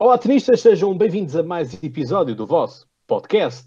[0.00, 3.66] Olá, tenistas, sejam bem-vindos a mais um episódio do vosso podcast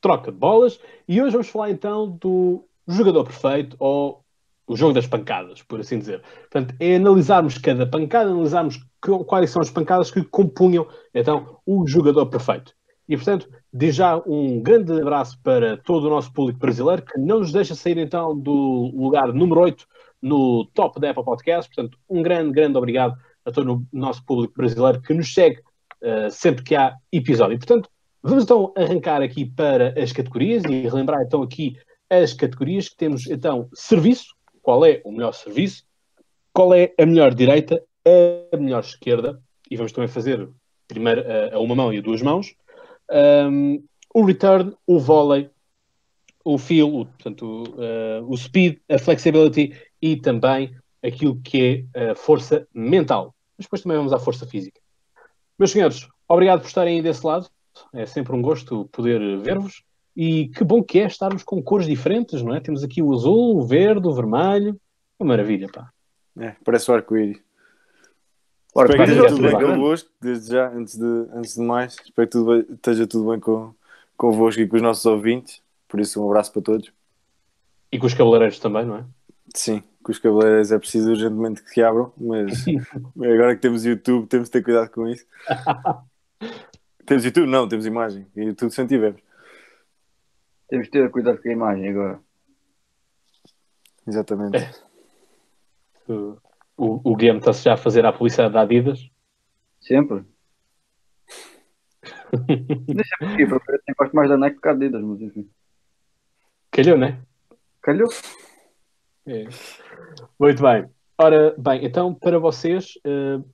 [0.00, 0.80] Troca de Bolas.
[1.06, 4.24] E hoje vamos falar então do jogador perfeito ou
[4.66, 6.20] o jogo das pancadas, por assim dizer.
[6.50, 8.84] Portanto, é analisarmos cada pancada, analisarmos
[9.28, 10.84] quais são as pancadas que compunham
[11.14, 12.74] então o jogador perfeito.
[13.08, 17.38] E portanto, desde já um grande abraço para todo o nosso público brasileiro que não
[17.38, 19.86] nos deixa sair então do lugar número 8
[20.20, 21.72] no top da Apple Podcast.
[21.72, 25.60] Portanto, um grande, grande obrigado a todo o nosso público brasileiro que nos segue
[26.02, 27.58] uh, sempre que há episódio.
[27.58, 27.88] Portanto,
[28.22, 31.76] vamos então arrancar aqui para as categorias e relembrar então aqui
[32.08, 35.84] as categorias que temos então serviço, qual é o melhor serviço,
[36.52, 37.82] qual é a melhor direita,
[38.52, 40.48] a melhor esquerda, e vamos também fazer
[40.86, 42.54] primeiro a, a uma mão e a duas mãos,
[43.50, 43.82] um,
[44.14, 45.48] o return, o volley,
[46.44, 52.14] o feel, o, portanto, uh, o speed, a flexibility e também aquilo que é a
[52.14, 53.34] força mental.
[53.56, 54.80] Mas depois também vamos à força física.
[55.58, 57.48] Meus senhores, obrigado por estarem aí desse lado.
[57.92, 59.82] É sempre um gosto poder ver-vos.
[60.14, 62.60] E que bom que é estarmos com cores diferentes, não é?
[62.60, 64.78] Temos aqui o azul, o verde, o vermelho.
[65.18, 65.90] Uma maravilha, pá.
[66.38, 67.40] É, parece o arco-íris.
[68.74, 71.94] Espero que esteja tudo bem convosco, desde já, antes de, antes de mais.
[72.04, 73.74] Espero que tudo, esteja tudo bem com,
[74.16, 75.62] convosco e com os nossos ouvintes.
[75.86, 76.92] Por isso, um abraço para todos.
[77.90, 79.04] E com os cabeleireiros também, não é?
[79.54, 82.64] Sim, com os cabeleireiros é preciso urgentemente que abram, mas
[83.16, 85.26] agora que temos YouTube, temos de ter cuidado com isso.
[87.06, 87.46] temos YouTube?
[87.48, 88.26] Não, temos imagem.
[88.36, 89.22] E YouTube sempre tivemos.
[90.68, 92.20] Temos de ter cuidado com a imagem agora.
[94.06, 94.56] Exatamente.
[94.56, 94.70] É.
[96.08, 96.36] O,
[96.76, 99.08] o, o Guilherme está-se já a fazer a publicidade da Adidas?
[99.80, 100.24] Sempre.
[102.86, 105.50] Deixa aqui, porque eu gosto mais da Nike que da Adidas, mas enfim.
[106.70, 107.20] Calhou, né?
[107.82, 108.08] Calhou.
[109.26, 109.44] É.
[110.38, 110.86] Muito bem.
[111.18, 113.44] Ora, bem, então para vocês, uh,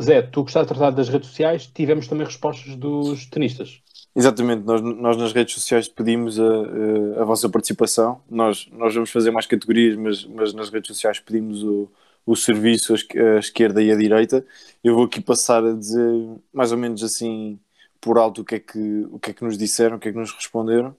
[0.00, 3.80] Zé, tu gostaste de tratar das redes sociais, tivemos também respostas dos tenistas.
[4.14, 8.20] Exatamente, nós, nós nas redes sociais pedimos a, a, a, vossa participação.
[8.28, 11.90] Nós, nós vamos fazer mais categorias, mas, mas nas redes sociais pedimos o,
[12.26, 14.44] o serviço, a esquerda e a direita.
[14.84, 16.12] Eu vou aqui passar a dizer
[16.52, 17.58] mais ou menos assim
[18.00, 20.12] por alto o que é que, o que, é que nos disseram, o que é
[20.12, 20.94] que nos responderam.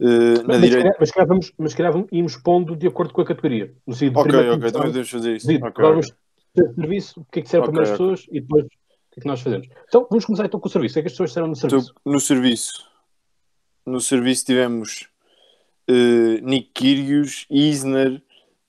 [0.00, 0.96] Uh, mas, direita...
[0.98, 3.74] mas, calhar vamos, mas calhar vamos, íamos pondo de acordo com a categoria.
[3.86, 5.46] No sentido, ok, ok, também então podemos fazer isso.
[5.46, 6.14] Digo, okay, vamos
[6.54, 8.68] ter serviço, o que é que serve okay, para as pessoas e depois o
[9.12, 9.68] que é que nós fazemos.
[9.86, 10.92] Então vamos começar então com o serviço.
[10.92, 11.90] O que é que as pessoas disseram no serviço?
[11.90, 12.88] Então, no serviço,
[13.84, 15.08] no serviço tivemos
[15.90, 18.22] uh, Nick Kyrgios, Isner,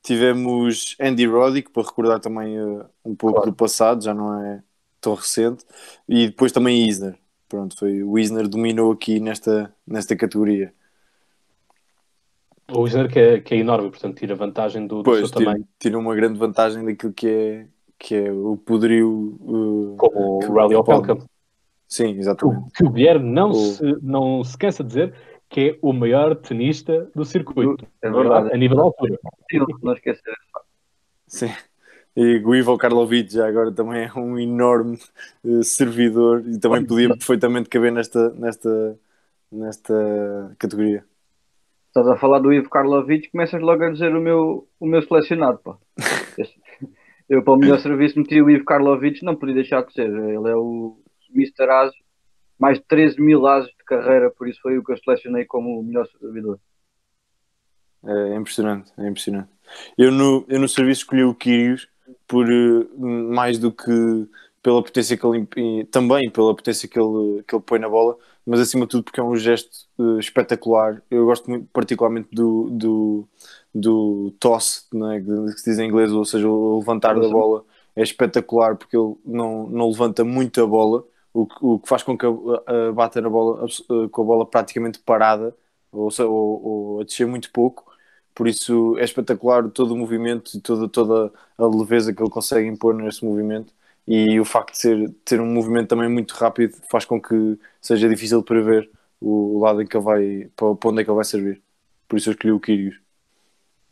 [0.04, 3.52] tivemos Andy Roddick, para recordar também uh, um pouco claro.
[3.52, 4.62] do passado, já não é
[5.00, 5.64] tão recente,
[6.10, 7.18] e depois também Isner.
[7.48, 10.74] Pronto, foi, o Isner dominou aqui nesta, nesta categoria.
[12.74, 15.52] O Isner que é, que é enorme, portanto tira vantagem do, pois, do seu tira,
[15.52, 15.68] tamanho.
[15.80, 17.68] Tira uma grande vantagem daquilo que é,
[18.00, 19.38] que é o poderio.
[19.42, 21.18] Uh, Como o Rally Opelka.
[21.88, 22.60] Sim, exatamente.
[22.60, 23.56] O que o Guilherme não, o...
[23.56, 25.14] se, não se cansa de dizer
[25.50, 27.86] que é o maior tenista do circuito.
[28.02, 28.54] É verdade.
[28.54, 29.20] A nível de altura.
[29.84, 30.34] Não esquecer.
[31.28, 31.52] Sim.
[32.16, 34.98] E o Ivo Karlovic já agora também é um enorme
[35.44, 39.00] uh, servidor e também podia perfeitamente caber nesta, nesta,
[39.52, 41.06] nesta categoria.
[41.92, 45.58] Estás a falar do Ivo Karlovic, começas logo a dizer o meu, o meu selecionado,
[45.58, 45.78] pá.
[47.28, 50.10] Eu, para o melhor serviço, meti o Ivo Karlovic, não podia deixar de ser.
[50.10, 50.98] Ele é o
[51.36, 51.70] Mr.
[51.70, 51.92] As,
[52.58, 55.82] mais de 13 mil ases de carreira, por isso foi o que eu selecionei como
[55.82, 56.58] o melhor servidor.
[58.06, 59.50] É impressionante, é impressionante.
[59.98, 61.90] Eu no, eu no serviço escolhi o Kyrgios
[62.26, 63.00] por uh,
[63.34, 64.30] mais do que
[64.64, 68.16] pela potência que ele também pela potência que ele, que ele põe na bola,
[68.46, 71.02] mas acima de tudo porque é um gesto uh, espetacular.
[71.10, 73.28] Eu gosto muito particularmente do, do,
[73.74, 77.64] do toss, né, que se diz em inglês, ou seja, o levantar da bola
[77.96, 81.04] é espetacular porque ele não, não levanta muito a bola,
[81.34, 82.30] o que, o que faz com que a,
[82.90, 85.56] a bata na bola a, com a bola praticamente parada
[85.92, 86.66] ou, ou,
[86.98, 87.92] ou a descer muito pouco.
[88.34, 92.68] Por isso é espetacular todo o movimento e toda, toda a leveza que ele consegue
[92.68, 93.74] impor nesse movimento
[94.14, 98.10] e o facto de ser, ter um movimento também muito rápido faz com que seja
[98.10, 98.90] difícil de prever
[99.22, 101.62] o, lado em que ele vai, para, para onde é que ele vai servir.
[102.10, 103.00] Por isso eu escolhi o Kyrgios.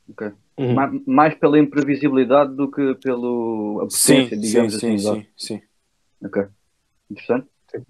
[0.10, 0.31] Ok.
[0.57, 0.74] Uhum.
[0.74, 4.98] Mais, mais pela imprevisibilidade do que pelo a sim, digamos sim, assim.
[4.98, 5.62] Sim, sim, sim.
[6.22, 6.48] Ok.
[7.10, 7.48] Interessante.
[7.72, 7.83] Sim.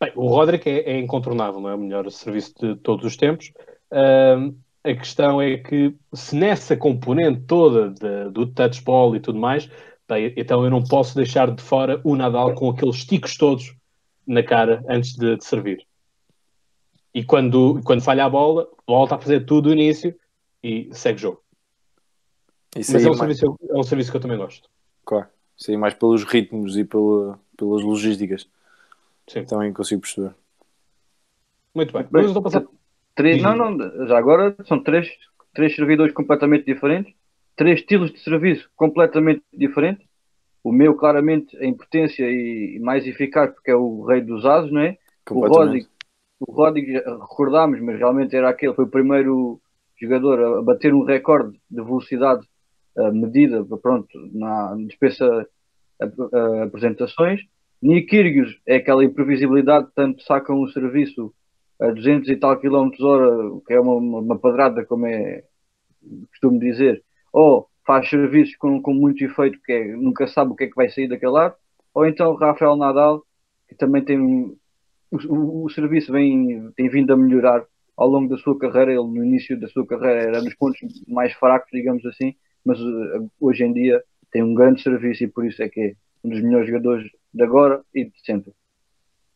[0.00, 1.76] Bem, o Roderick é, é, incontornável, não é?
[1.76, 3.52] O melhor serviço de todos os tempos.
[3.92, 4.52] Uh,
[4.82, 9.70] a questão é que se nessa componente toda de, do touchball e tudo mais,
[10.08, 13.74] Bem, então eu não posso deixar de fora o Nadal com aqueles ticos todos
[14.26, 15.86] na cara antes de, de servir.
[17.12, 20.14] E quando, quando falha a bola, volta a fazer tudo do início
[20.62, 21.42] e segue o jogo.
[22.76, 23.38] Isso Mas é um, mais...
[23.38, 24.68] serviço, é um serviço que eu também gosto.
[25.04, 25.26] Claro.
[25.56, 28.46] Sim, mais pelos ritmos e pela, pelas logísticas.
[29.26, 29.44] Sim.
[29.44, 30.34] Também consigo perceber.
[31.74, 32.06] Muito bem.
[32.10, 32.64] Vamos então passar.
[33.14, 35.08] Três, não, não, já agora são três,
[35.54, 37.14] três servidores completamente diferentes,
[37.56, 40.06] três estilos de serviço completamente diferentes.
[40.62, 44.80] O meu, claramente, em potência e, mais eficaz, porque é o rei dos asos, não
[44.80, 44.98] é?
[45.30, 45.46] O.
[45.46, 45.88] Rodrigo,
[46.40, 49.60] o Rodrigo recordámos, mas realmente era aquele, foi o primeiro
[50.00, 52.46] jogador a- bater um recorde de velocidade
[52.96, 55.48] ah, medida, pronto, na dispensa
[56.00, 57.40] ah, apresentações.
[57.80, 61.32] Nick Kyrgios é aquela imprevisibilidade, tanto sacam o serviço
[61.80, 65.44] a 200 e tal quilómetros hora, que é uma, uma padrada, como é
[66.30, 67.02] costumo dizer,
[67.36, 70.74] ou faz serviços com, com muito efeito, que é, nunca sabe o que é que
[70.74, 71.54] vai sair daquele lado,
[71.92, 73.22] ou então Rafael Nadal,
[73.68, 74.56] que também tem o,
[75.28, 77.62] o, o serviço vem, tem vindo a melhorar
[77.94, 78.90] ao longo da sua carreira.
[78.92, 82.34] Ele, no início da sua carreira, era dos pontos mais fracos, digamos assim,
[82.64, 84.02] mas eh, hoje em dia
[84.32, 85.92] tem um grande serviço e por isso é que é
[86.24, 88.52] um dos melhores jogadores de agora e de sempre.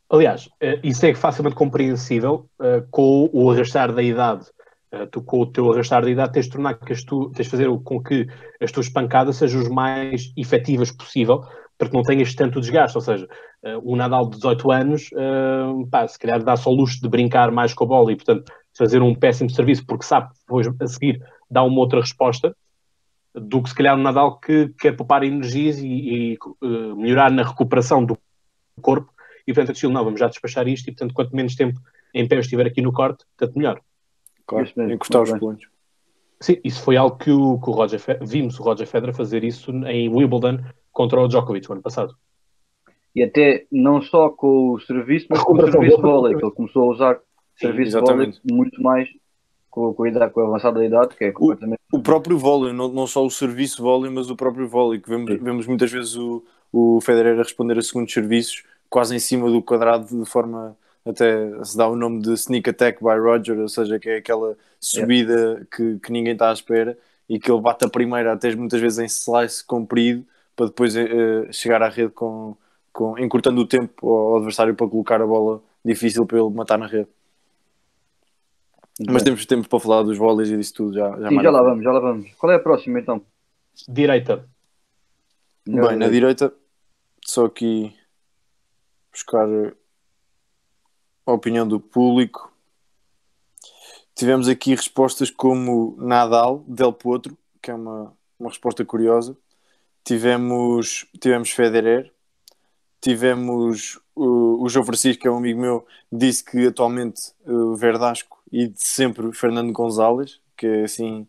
[0.08, 4.47] Aliás, eh, isso é facilmente compreensível eh, com o arrastar da idade.
[4.92, 7.44] Eh, Tu, com o teu arrastar da idade, tens de tornar que as tu, tens
[7.46, 8.26] de fazer o- com que
[8.60, 11.44] as tuas pancadas sejam os mais efetivas possível
[11.78, 12.96] para que não tenhas tanto desgaste.
[12.98, 13.28] Ou seja,
[13.62, 17.50] eh, um Nadal de 18 anos, eh, pá, se calhar dá-se ao luxo de brincar
[17.52, 20.87] mais com a bola e, portanto, fazer um péssimo serviço porque sabe que depois a
[20.87, 22.54] seguir dá uma outra resposta
[23.34, 27.42] do que se calhar um Nadal que quer poupar energias e, e, eh, melhorar na
[27.44, 28.19] recuperação do
[28.82, 29.12] corpo
[29.46, 31.78] e portanto aquilo não, vamos já despachar isto e portanto quanto menos tempo
[32.12, 33.81] em pé eu estiver aqui no corte, tanto melhor.
[34.50, 35.69] Claro, encostar os pontos.
[36.41, 39.44] Sim, isso foi algo que o, que o Roger Fe- vimos o Roger Federer fazer
[39.44, 40.58] isso em Wimbledon
[40.91, 42.17] contra o Djokovic o ano passado.
[43.14, 46.82] E até não só com o serviço, mas com o serviço vôlei, que ele começou
[46.82, 49.08] a usar Sim, serviço de vôlei muito mais
[49.70, 51.79] com, com, a idade, com a avançada idade, que é completamente.
[51.93, 55.31] O próprio vôlei, não, não só o serviço vôlei, mas o próprio vôlei, que vemos,
[55.31, 55.38] Sim.
[55.38, 56.43] vemos muitas vezes o,
[56.73, 60.76] o Federer a responder a segundos serviços quase em cima do quadrado, de forma
[61.06, 64.56] até se dá o nome de sneak attack by Roger, ou seja, que é aquela
[64.79, 66.97] subida que, que ninguém está à espera
[67.29, 70.25] e que ele bate a primeira, até muitas vezes em slice comprido,
[70.56, 72.56] para depois eh, chegar à rede com,
[72.93, 76.87] com, encurtando o tempo ao adversário para colocar a bola difícil para ele matar na
[76.87, 77.08] rede.
[79.08, 81.08] Mas temos tempo para falar dos vôleis e disso tudo já.
[81.19, 82.31] já Sim, já lá vamos, já lá vamos.
[82.35, 83.23] Qual é a próxima então?
[83.88, 84.44] Direita,
[85.67, 86.52] Bem, na direita,
[87.25, 87.94] só aqui
[89.12, 89.47] buscar
[91.30, 92.52] a opinião do público.
[94.14, 99.36] Tivemos aqui respostas como Nadal, Del Potro, que é uma, uma resposta curiosa.
[100.04, 102.12] Tivemos, tivemos Federer.
[103.00, 108.68] Tivemos o, João Francisco, que é um amigo meu, disse que atualmente o Verdasco e
[108.68, 111.26] de sempre Fernando Gonzalez, que é assim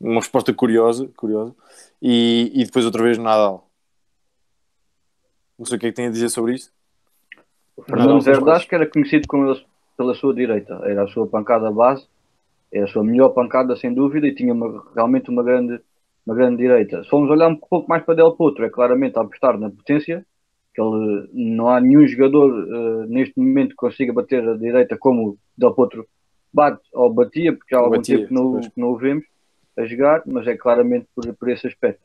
[0.00, 1.54] uma resposta curiosa, curiosa.
[2.00, 3.70] E, e depois outra vez Nadal.
[5.56, 6.72] Não sei o que é que tem a dizer sobre isso.
[7.76, 9.54] O Fernando Verdasco era conhecido como
[9.96, 12.06] pela sua direita, era a sua pancada base,
[12.72, 15.80] era a sua melhor pancada sem dúvida e tinha uma- realmente uma grande,
[16.26, 17.02] uma grande direita.
[17.02, 20.24] Se formos olhar um pouco mais para Del Potro, é claramente a apostar na potência,
[20.74, 25.36] que ele, não há nenhum jogador eh, neste momento que consiga bater a direita como
[25.56, 26.06] Del Potro
[26.52, 29.24] bate ou batia, porque já há algum batia, tempo que não, que não o vemos
[29.76, 32.02] a jogar, mas é claramente por, por esse aspecto.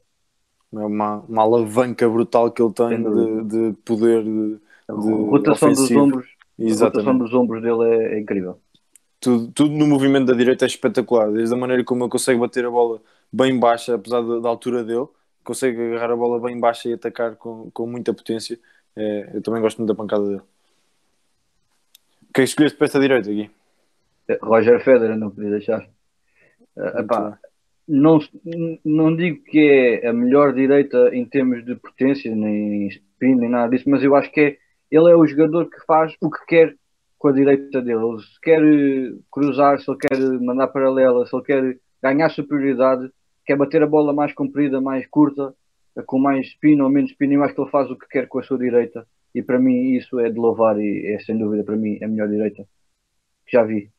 [0.74, 5.80] É uma, uma alavanca brutal que ele tem de, de poder de, A rotação dos
[5.80, 6.02] ofensivo.
[6.02, 7.20] ombros, a rotação Exatamente.
[7.20, 8.60] dos ombros dele é, é incrível.
[9.20, 11.32] Tudo, tudo no movimento da direita é espetacular.
[11.32, 14.84] Desde a maneira como ele consegue bater a bola bem baixa, apesar da, da altura
[14.84, 15.08] dele,
[15.44, 18.60] consegue agarrar a bola bem baixa e atacar com, com muita potência.
[18.96, 20.42] É, eu também gosto muito da pancada dele.
[22.34, 23.50] Quem escolheste para esta direita aqui?
[24.42, 25.82] Roger Federer, não podia deixar.
[26.76, 27.40] Uh, Muito epá,
[27.88, 28.20] não,
[28.84, 33.70] não digo que é a melhor direita em termos de potência, nem spin, nem nada
[33.70, 34.58] disso, mas eu acho que é,
[34.92, 36.76] ele é o jogador que faz o que quer
[37.18, 38.04] com a direita dele.
[38.04, 43.12] Ele se quer eh, cruzar, se ele quer mandar paralela, se ele quer ganhar superioridade,
[43.46, 45.54] quer bater a bola mais comprida, mais curta,
[45.96, 48.28] eh, com mais spin ou menos spin, eu acho que ele faz o que quer
[48.28, 49.08] com a sua direita.
[49.34, 52.28] E para mim isso é de louvar e é sem dúvida para mim a melhor
[52.28, 52.68] direita
[53.46, 53.92] que já vi.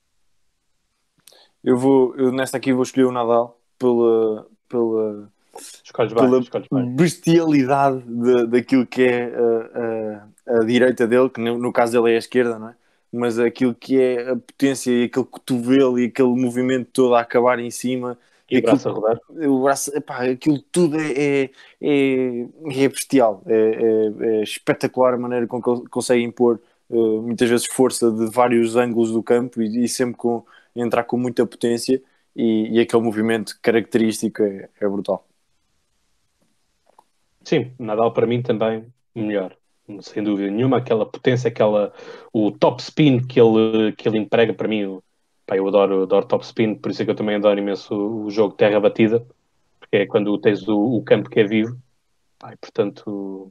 [1.63, 5.33] Eu vou, eu nesta aqui vou escolher o Nadal pela, pela,
[5.85, 6.97] escolhes bem, pela escolhes bem.
[6.97, 12.13] bestialidade de- daquilo que é a, a- a direita dele, que no, no caso dele
[12.13, 12.75] é a esquerda, não é?
[13.13, 17.59] Mas aquilo que é a potência e aquele cotovelo e aquele movimento todo a acabar
[17.59, 18.19] em cima,
[18.51, 19.19] E o aquilo- braço a rodar.
[19.31, 21.51] o braço, epá, aquilo tudo é, é,
[21.81, 22.47] é,
[22.85, 26.61] é bestial, é, é- é espetacular a maneira com que ele consegue impor
[26.91, 30.43] eh, muitas vezes força de vários ângulos do campo e, e sempre com,
[30.75, 32.01] entrar com muita potência
[32.35, 35.27] e, e aquele movimento característico é, é brutal.
[37.49, 39.57] Sim, Nadal para mim também melhor.
[40.03, 41.95] sem dúvida nenhuma, aquela potência, aquela,
[42.31, 45.01] o top spin que ele, que ele emprega para mim.
[45.47, 48.31] Pá, eu adoro, adoro top spin, por isso é que eu também adoro imenso o
[48.31, 49.27] jogo Terra Batida,
[49.81, 51.75] porque é quando tens o, o campo que é vivo.
[52.39, 53.51] Pá, e, portanto,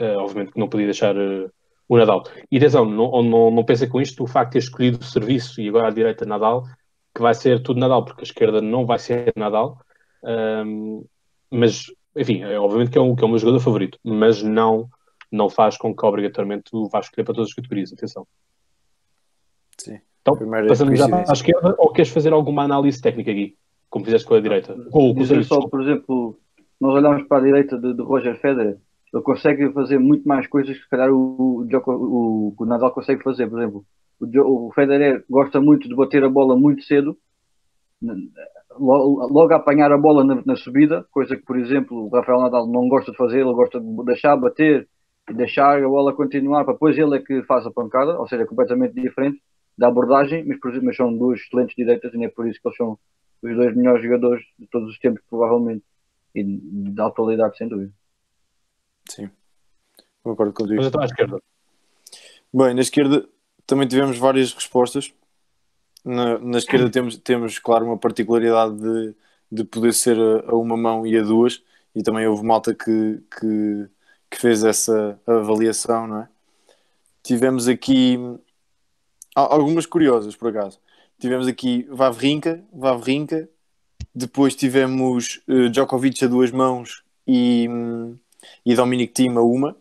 [0.00, 1.50] uh, obviamente que não podia deixar uh,
[1.88, 2.22] o Nadal.
[2.48, 5.60] E atenção, não, não, não pensa com isto o facto de ter escolhido o serviço
[5.60, 6.62] e agora à direita Nadal,
[7.12, 9.80] que vai ser tudo Nadal, porque a esquerda não vai ser Nadal.
[10.22, 11.04] Um,
[11.50, 14.88] mas, enfim, é, obviamente que é, um, que é o meu jogador favorito, mas não
[15.30, 17.92] não faz com que obrigatoriamente o vá escolher para todas as categorias.
[17.92, 18.26] Atenção.
[19.76, 20.00] Sim.
[20.22, 23.56] Então, passamos já para a esquerda ou queres fazer alguma análise técnica aqui?
[23.88, 24.76] Como fizeste com a direita?
[24.90, 26.38] Ou com só, por exemplo,
[26.80, 28.78] nós olhamos para a direita de, de, Roger Federer,
[29.12, 33.22] ele consegue fazer muito mais coisas que se calhar o, o, o, o Nadal consegue
[33.22, 33.48] fazer.
[33.48, 33.84] Por exemplo,
[34.20, 37.16] o, o Federer gosta muito de bater a bola muito cedo,
[38.78, 42.40] logo, logo a apanhar a bola na, na, subida, coisa que, por exemplo, o Rafael
[42.40, 44.88] Nadal não gosta de fazer, ele gosta de deixar bater,
[45.34, 48.46] deixar a bola continuar para depois ele é que faz a pancada, ou seja, é
[48.46, 49.42] completamente diferente
[49.76, 52.76] da abordagem, mas, por exemplo, são duas excelentes direitas e é por isso que eles
[52.76, 52.98] são
[53.42, 55.84] os dois melhores jogadores de todos os tempos, provavelmente,
[56.34, 56.44] e
[56.92, 57.92] da atualidade, sem dúvida.
[59.08, 59.30] Sim,
[60.22, 60.76] concordo contigo.
[60.76, 61.38] Mas então à esquerda.
[62.52, 63.28] Bem, na esquerda
[63.66, 65.12] também tivemos várias respostas.
[66.06, 69.14] Na, na esquerda temos, temos, claro, uma particularidade de,
[69.52, 71.62] de poder ser a, a, uma mão e a duas,
[71.94, 73.88] e também houve malta que, que
[74.30, 76.28] que fez essa avaliação, não é?
[77.22, 78.18] Tivemos aqui
[79.34, 80.78] algumas curiosas, por acaso.
[81.18, 83.48] Tivemos aqui Vavrinka, Vavrinka,
[84.14, 88.16] depois tivemos uh, Djokovic a duas mãos e, um,
[88.64, 89.76] e Dominic Thiem a uma.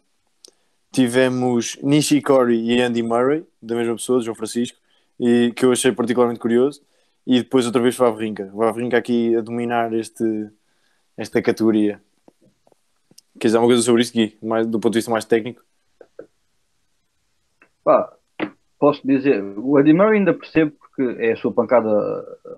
[0.92, 4.78] Tivemos Nishikori e Andy Murray, da mesma pessoa, João Francisco,
[5.20, 6.82] e, que eu achei particularmente curioso.
[7.26, 8.52] E depois outra vez Vavrinka.
[8.54, 10.24] Vavrinka aqui a dominar este,
[11.18, 12.02] esta categoria.
[13.40, 14.38] Queres dizer uma coisa sobre isso, Gui?
[14.42, 15.64] Mais, do ponto de vista mais técnico?
[17.84, 18.16] Pá,
[18.80, 21.90] posso dizer, o Eddie Murray ainda percebo porque é a sua pancada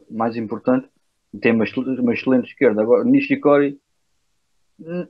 [0.10, 0.88] mais importante
[1.34, 1.66] e tem uma,
[2.00, 2.82] uma excelente esquerda.
[2.82, 3.80] Agora, Nishikori
[4.80, 5.08] hum,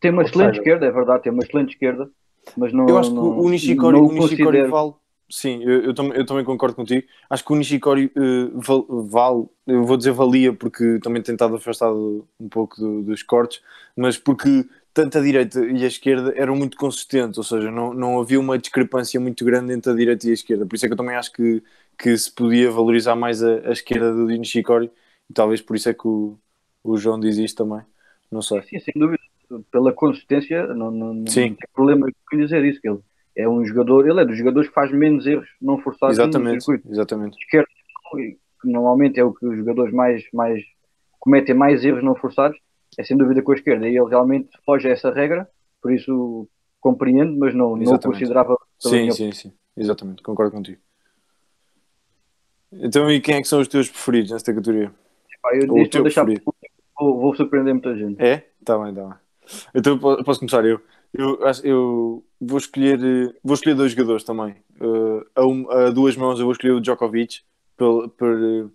[0.00, 2.10] tem uma excelente esquerda, é verdade, tem uma excelente esquerda,
[2.56, 2.88] mas não.
[2.88, 4.94] Eu acho que não, o Nishikori, o Nishikori vale.
[5.28, 7.06] Sim, eu, eu, também, eu também concordo contigo.
[7.28, 11.56] Acho que o Nishikori uh, val, vale, eu vou dizer valia porque também tem estado
[11.56, 13.60] afastado um pouco do, dos cortes,
[13.96, 14.64] mas porque
[14.94, 18.56] tanto a direita e a esquerda eram muito consistentes, ou seja, não, não havia uma
[18.56, 20.64] discrepância muito grande entre a direita e a esquerda.
[20.64, 21.62] Por isso é que eu também acho que,
[21.98, 24.90] que se podia valorizar mais a, a esquerda do Nishikori
[25.28, 26.38] e talvez por isso é que o,
[26.84, 27.84] o João diz isto também.
[28.30, 28.62] Não sei.
[28.62, 29.22] Sim, sem dúvida.
[29.72, 33.00] Pela consistência, não, não, não tem problema em dizer isso, que ele
[33.36, 36.60] é um jogador, ele é dos jogadores que faz menos erros não forçados exatamente, no
[36.62, 36.90] circuito.
[36.90, 37.36] Exatamente.
[37.38, 37.68] Esquerda,
[38.12, 40.64] que normalmente é o que os jogadores mais, mais
[41.20, 42.58] cometem mais erros não forçados,
[42.98, 45.46] é sem dúvida com a esquerda e ele realmente foge a essa regra,
[45.82, 46.48] por isso
[46.80, 48.56] compreendo, mas não, não o considerava.
[48.78, 50.80] Sim, sim, sim, exatamente, concordo contigo.
[52.72, 54.92] Então, e quem é que são os teus preferidos nesta categoria?
[55.52, 56.26] eu Ou disse, deixar
[56.98, 58.20] vou, vou, surpreender muita gente.
[58.20, 58.48] É?
[58.64, 59.14] Tá bem, tá bem.
[59.74, 60.80] Então posso começar eu.
[61.18, 62.98] Eu, eu vou escolher
[63.42, 64.54] vou escolher dois jogadores também.
[64.80, 67.40] Uh, a, um, a, duas mãos eu vou escolher o Djokovic
[67.76, 68.70] por, por,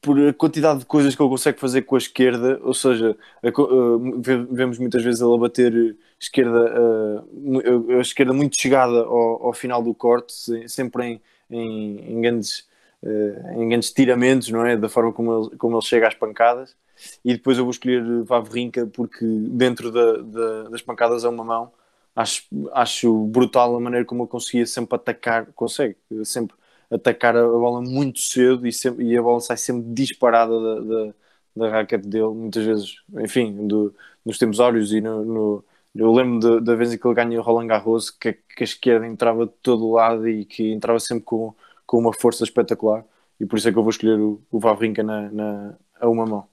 [0.00, 3.60] por a quantidade de coisas que ele consegue fazer com a esquerda, ou seja, a,
[3.60, 4.20] uh,
[4.50, 9.82] vemos muitas vezes ele a bater esquerda, uh, a esquerda muito chegada ao, ao final
[9.82, 10.32] do corte,
[10.68, 11.20] sempre em,
[11.50, 12.68] em, em grandes,
[13.56, 14.76] em grandes tiramentos, não é?
[14.76, 16.74] Da forma como ele, como ele chega às pancadas.
[17.24, 21.72] E depois eu vou escolher Vavrinka porque dentro da, da, das pancadas a uma mão.
[22.14, 26.56] Acho, acho brutal a maneira como ele conseguia sempre atacar, consegue sempre
[26.90, 31.14] atacar a bola muito cedo e, sempre, e a bola sai sempre disparada da, da,
[31.56, 36.60] da raquete dele, muitas vezes, enfim, do, nos tempos áureos e no, no eu lembro
[36.60, 39.52] da vez em que ele ganhou o Roland Garros que, que, a esquerda entrava de
[39.62, 41.54] todo lado e que entrava sempre com,
[41.86, 43.04] com uma força espetacular.
[43.40, 46.26] E por isso é que eu vou escolher o, o Vavrinka na, na, a uma
[46.26, 46.48] mão.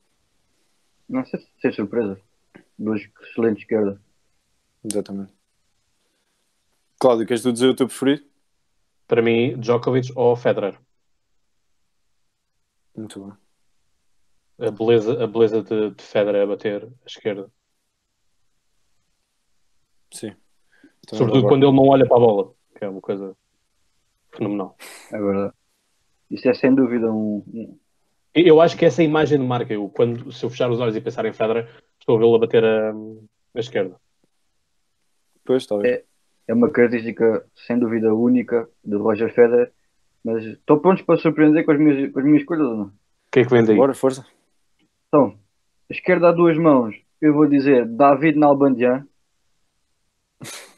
[1.13, 2.19] Não sei se é surpresa.
[2.77, 3.99] Duas excelentes esquerdas.
[4.83, 5.31] Exatamente.
[6.99, 8.25] Cláudio, queres tu dizer o teu preferido?
[9.07, 10.75] Para mim, Djokovic ou Federer.
[12.97, 13.33] Muito bom.
[14.57, 17.51] A beleza, a beleza de, de Federer a bater a esquerda.
[20.11, 20.35] Sim.
[21.03, 23.37] Então, Sobretudo quando ele não olha para a bola, que é uma coisa
[24.31, 24.75] fenomenal.
[25.11, 25.53] É verdade.
[26.31, 27.77] Isso é sem dúvida um.
[28.35, 29.73] Eu acho que essa é a imagem de marca.
[29.73, 32.39] Eu, quando, se eu fechar os olhos e pensar em Federer, estou a vê-lo a
[32.39, 32.91] bater a,
[33.55, 33.95] a esquerda.
[35.45, 35.93] Pois, talvez.
[35.93, 36.03] É,
[36.47, 39.71] é uma característica sem dúvida única de Roger Federer,
[40.23, 42.85] mas estou pronto para surpreender com as minhas, com as minhas escolhas ou não?
[42.85, 42.91] O
[43.31, 43.75] que é que vem daí?
[43.75, 44.25] Bora, força.
[45.07, 45.37] Então,
[45.89, 49.07] esquerda a duas mãos, eu vou dizer David Nalbandian.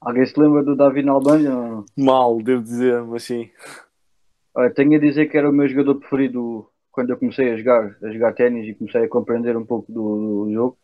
[0.00, 1.50] Alguém se lembra do Davi Nalbanha?
[1.50, 1.84] Não?
[1.94, 3.50] Mal, devo dizer, mas sim.
[4.54, 7.96] Olha, tenho a dizer que era o meu jogador preferido quando eu comecei a jogar,
[8.02, 10.78] a jogar ténis e comecei a compreender um pouco do, do jogo.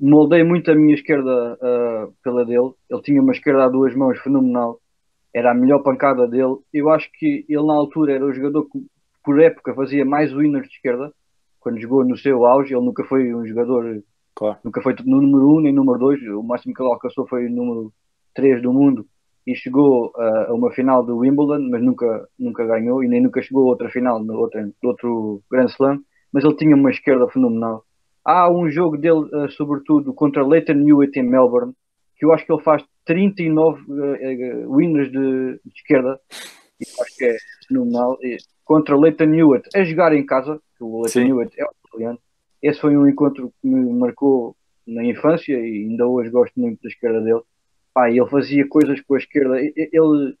[0.00, 2.72] Moldei muito a minha esquerda uh, pela dele.
[2.88, 4.80] Ele tinha uma esquerda a duas mãos fenomenal.
[5.34, 6.56] Era a melhor pancada dele.
[6.72, 8.78] Eu acho que ele na altura era o jogador que
[9.24, 11.12] por época fazia mais winners de esquerda.
[11.58, 14.02] Quando jogou no seu auge, ele nunca foi um jogador,
[14.34, 14.58] Claro.
[14.64, 16.22] nunca foi no número 1 um, nem número 2.
[16.28, 17.92] O máximo que ele alcançou foi o número
[18.34, 19.04] 3 do mundo
[19.48, 23.40] e chegou uh, a uma final do Wimbledon, mas nunca, nunca ganhou e nem nunca
[23.40, 26.00] chegou a outra final no outro, outro Grand Slam.
[26.30, 27.82] Mas ele tinha uma esquerda fenomenal.
[28.22, 31.72] Há um jogo dele, uh, sobretudo, contra Leighton Hewitt em Melbourne,
[32.18, 36.20] que eu acho que ele faz 39 uh, winners de, de esquerda,
[36.78, 37.36] e eu acho que é
[37.66, 38.18] fenomenal.
[38.22, 38.36] E,
[38.66, 41.28] contra Leighton Hewitt, a jogar em casa, que o Leighton Sim.
[41.28, 42.18] Hewitt é australiano.
[42.60, 44.54] Esse foi um encontro que me marcou
[44.86, 47.40] na infância e ainda hoje gosto muito da esquerda dele.
[47.98, 49.60] Pá, ele fazia coisas com a esquerda.
[49.60, 50.36] Ele, ele,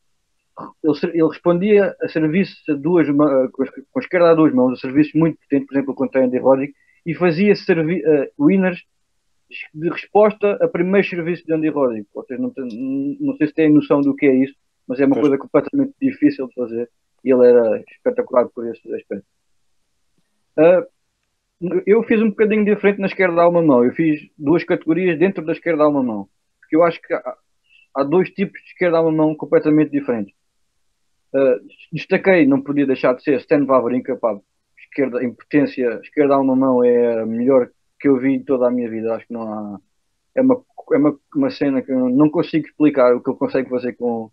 [1.12, 5.36] ele respondia a serviços a duas, com a esquerda a duas mãos, a serviços muito
[5.40, 6.72] potentes, por exemplo, contra Andy Roddick,
[7.04, 8.80] e fazia servi, eh, winners
[9.74, 12.06] de resposta a primeiros serviços de Andy Roddick.
[12.14, 14.54] Vocês não, têm- não sei se têm noção do que é isso,
[14.86, 15.26] mas é uma Pois.
[15.26, 16.88] coisa completamente difícil de fazer
[17.24, 19.26] e ele era espetacular por esse aspecto.
[20.56, 20.86] Ah,
[21.84, 23.84] eu fiz um bocadinho diferente na esquerda a uma mão.
[23.84, 26.28] Eu fiz duas categorias dentro da esquerda a uma mão.
[26.60, 27.14] Porque eu acho que
[28.00, 30.34] há, dois tipos de esquerda a uma mão completamente diferentes.
[31.34, 31.58] Ah,
[31.92, 34.38] destaquei, não podia deixar de ser Stan Wawrinka, pá,
[34.78, 38.66] esquerda em potência, esquerda a uma mão é a melhor que eu vi em toda
[38.66, 39.14] a minha vida.
[39.14, 39.80] Acho que não há.
[40.34, 40.62] É uma,
[40.92, 44.30] é uma, uma cena que eu não consigo explicar o que ele consegue fazer com,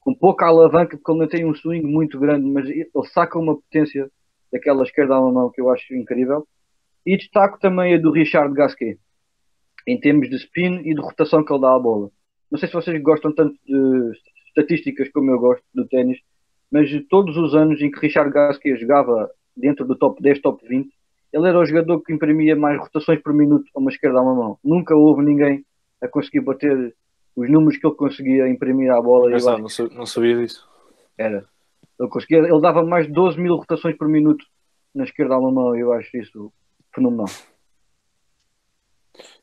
[0.00, 3.54] com pouca alavanca, porque ele não tem um swing muito grande, mas ele saca uma
[3.54, 4.10] potência
[4.52, 6.46] daquela esquerda a uma mão que eu acho incrível.
[7.04, 8.98] E destaco também a do Richard Gasquet,
[9.86, 12.10] em termos de spin e de rotação que ele dá à bola.
[12.50, 14.12] Não sei se vocês gostam tanto de
[14.48, 16.18] estatísticas como eu gosto do ténis,
[16.70, 20.90] mas todos os anos em que Richard Gasquet jogava dentro do top 10, top 20,
[21.32, 24.34] ele era o jogador que imprimia mais rotações por minuto a uma esquerda a uma
[24.34, 24.58] mão.
[24.64, 25.64] Nunca houve ninguém
[26.00, 26.94] a conseguir bater
[27.34, 29.30] os números que ele conseguia imprimir à bola.
[29.30, 30.66] E acho não, não sabia disso.
[31.18, 31.46] era.
[31.98, 34.44] Ele, conseguia, ele dava mais de 12 mil rotações por minuto
[34.94, 35.74] na esquerda a uma mão.
[35.74, 36.52] Eu acho isso
[36.94, 37.26] fenomenal.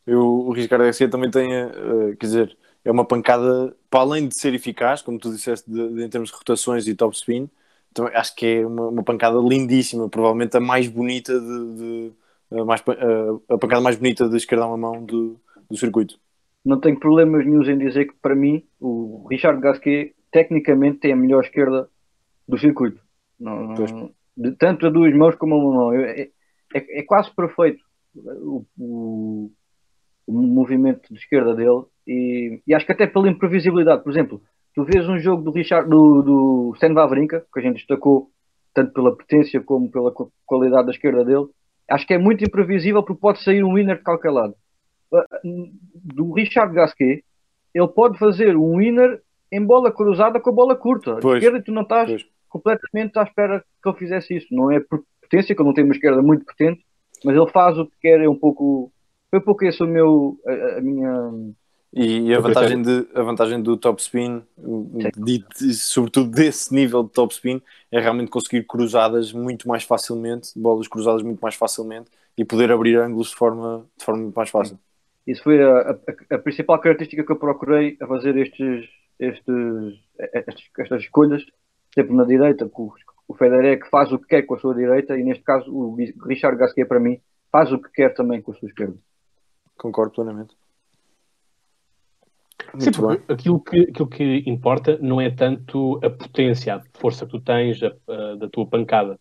[0.05, 4.35] Eu, o Ricardo Garcia também tem, eh, quer dizer, é uma pancada, para além de
[4.37, 7.49] ser eficaz, como tu disseste, de- de- em termos de rotações e top spin,
[7.93, 12.11] também acho que é uma, uma pancada lindíssima, provavelmente a mais bonita de, de-
[12.59, 16.19] a, mais, a, a pancada mais bonita de esquerda a uma mão do, do circuito.
[16.65, 21.15] Não tenho problemas nenhum em dizer que, para mim, o Richard Gasquet, tecnicamente, tem a
[21.15, 21.89] melhor esquerda
[22.47, 23.01] do circuito.
[23.39, 25.93] Não- não- de, tanto a duas mãos como a uma mão.
[25.93, 26.21] É,
[26.73, 27.83] é- é quase perfeito
[28.15, 29.51] o, o-
[30.25, 31.83] o movimento de esquerda dele.
[32.07, 34.03] E, e acho que até pela imprevisibilidade.
[34.03, 34.41] Por exemplo,
[34.75, 38.29] tu vês um jogo do Richard do, do Wawrinka, que a gente destacou
[38.73, 41.45] tanto pela potência como pela qu- qualidade da esquerda dele.
[41.89, 44.55] Acho que é muito imprevisível porque pode sair um winner de qualquer lado.
[45.93, 47.23] Do Richard Gasquet,
[47.73, 51.17] ele pode fazer um winner em bola cruzada com a bola curta.
[51.21, 51.35] Pois.
[51.43, 52.25] Esquerda, tu não estás Pois.
[52.49, 54.47] completamente à espera que ele fizesse isso.
[54.51, 56.83] Não é por potência, que ele não tem uma esquerda muito potente,
[57.23, 58.91] mas ele faz o que quer, é um pouco.
[59.29, 60.37] Foi um pouco esse o meu.
[60.47, 61.31] a, a minha.
[61.95, 64.41] E, e a, vantagem de, a vantagem do top spin,
[65.15, 70.58] de- de- sobretudo desse nível de top spin, é realmente conseguir cruzadas muito mais facilmente,
[70.58, 74.49] bolas cruzadas muito mais facilmente e poder abrir ângulos de forma, de forma muito mais
[74.49, 74.79] fácil.
[75.27, 79.99] Isso foi a, a- a principal característica que eu procurei a fazer estes, estes,
[80.34, 81.43] estes- estas escolhas,
[81.93, 82.91] sempre na direita, que o,
[83.27, 85.95] o Federer que faz o que quer com a sua direita, e neste caso o
[86.25, 87.19] Richard Gasquet, para mim,
[87.51, 88.95] faz o que quer também com a sua esquerda.
[89.77, 90.56] Concordo plenamente.
[92.77, 93.17] Sim, Muito bem.
[93.17, 97.39] porque aquilo que, aquilo que importa não é tanto a potência, a força que tu
[97.39, 99.19] tens a- a- da tua pancada.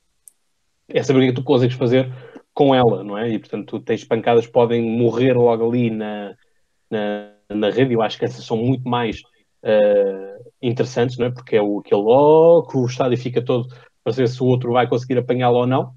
[0.89, 2.11] É saber o que é que tu consegues fazer
[2.55, 3.31] com ela, não é?
[3.31, 6.35] E portanto, tu tens pancadas que podem morrer logo ali na,
[6.91, 7.95] na, na rede.
[7.95, 9.23] Eu acho que essas são muito mais
[9.63, 11.31] eh, interessantes, não é?
[11.31, 13.69] Porque é o, aquele ó, que o estádio fica todo
[14.05, 15.95] para ver se o outro vai conseguir apanhá-lo ou não.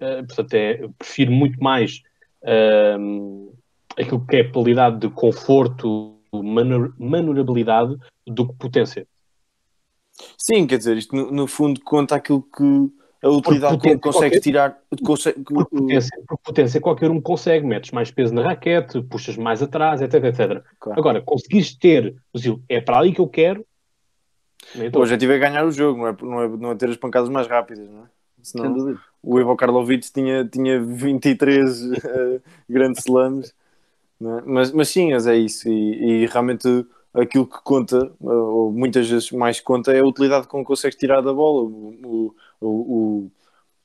[0.00, 2.00] Eh, portanto, é, eu prefiro muito mais
[2.42, 2.96] eh,
[3.98, 9.06] aquilo que é a qualidade de conforto, manu- maniobrabilidade do que potência.
[10.38, 12.90] Sim, quer dizer, isto no, no fundo conta aquilo que
[13.22, 14.78] a utilidade que potência, consegue qualquer- tirar.
[15.04, 19.62] Consegue, Por potência, por potência, qualquer um consegue, metes mais peso na raquete, puxas mais
[19.62, 20.62] atrás, etc, etc.
[20.78, 21.00] Claro.
[21.00, 22.14] Agora, conseguires ter,
[22.68, 23.66] é para ali que eu quero.
[24.74, 26.96] nem O objetivo é ganhar o jogo, não é, não é, não é ter as
[26.96, 28.06] pancadas mais rápidas, não é?
[28.42, 29.00] Sem Senão, dúvida.
[29.22, 33.52] o Ivo Karlovic tinha, tinha 23 eh, grandes slams,
[34.20, 34.42] é?
[34.46, 35.68] mas, mas sim, é isso.
[35.68, 40.64] E, e realmente aquilo que conta, ou muitas vezes mais conta, é a utilidade que
[40.64, 41.62] consegues tirar da bola.
[41.62, 43.30] O, o, o,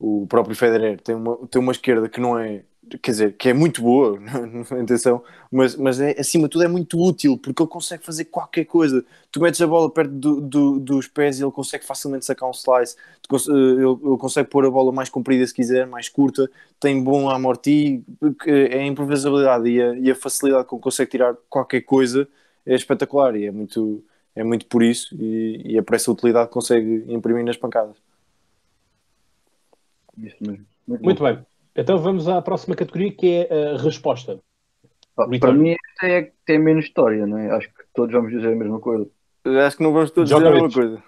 [0.01, 2.63] o próprio Federer tem uma, tem uma esquerda que não é
[2.97, 4.19] quer dizer, que é muito boa,
[4.81, 8.65] atenção, mas, mas é, acima de tudo é muito útil, porque ele consegue fazer qualquer
[8.65, 9.05] coisa.
[9.31, 12.51] Tu metes a bola perto do, do, dos pés e ele consegue facilmente sacar um
[12.51, 12.95] slice,
[13.31, 17.29] eh, ele, ele, consegue pôr a bola mais comprida se quiser, mais curta, tem bom
[17.29, 18.03] amorti,
[18.45, 22.27] é a improvisabilidade e a, e a facilidade com que consegue tirar qualquer coisa
[22.65, 24.03] é espetacular e é muito,
[24.35, 28.10] é muito por isso e, e é por essa utilidade que consegue imprimir nas pancadas.
[30.21, 30.65] Isso mesmo.
[30.87, 31.39] Muito, muito bem.
[31.75, 34.39] Então vamos à próxima categoria que é a resposta.
[35.17, 37.51] Ah, para mim esta é que tem menos história, não é?
[37.51, 39.07] Acho que todos vamos dizer a mesma coisa.
[39.65, 41.03] Acho que não vamos todos dizer a mesma coisa.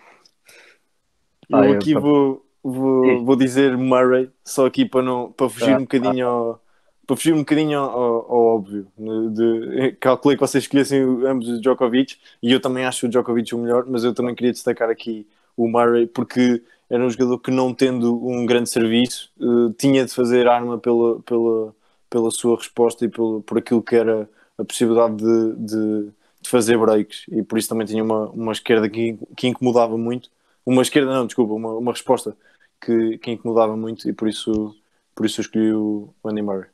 [1.52, 5.78] Ah, eu aqui vou, vou, vou dizer Murray, só aqui para, não, para fugir ah,
[5.78, 6.64] um bocadinho ao,
[7.06, 8.88] para fugir um bocadinho ao, ao óbvio.
[8.98, 13.60] De, calculei que vocês escolhessem ambos o Djokovic e eu também acho o Djokovic o
[13.60, 17.74] melhor, mas eu também queria destacar aqui o Murray porque era um jogador que, não
[17.74, 21.76] tendo um grande serviço, uh, tinha de fazer arma pela, pela,
[22.10, 26.12] pela sua resposta e pelo, por aquilo que era a possibilidade de, de,
[26.42, 27.26] de, fazer breaks.
[27.32, 30.30] E por isso também tinha uma, uma esquerda que, que incomodava muito.
[30.66, 32.38] Uma esquerda, não, desculpa, uma, uma resposta
[32.80, 34.76] que, que incomodava muito e por isso,
[35.16, 36.70] por isso eu escolhi o Andy Murray.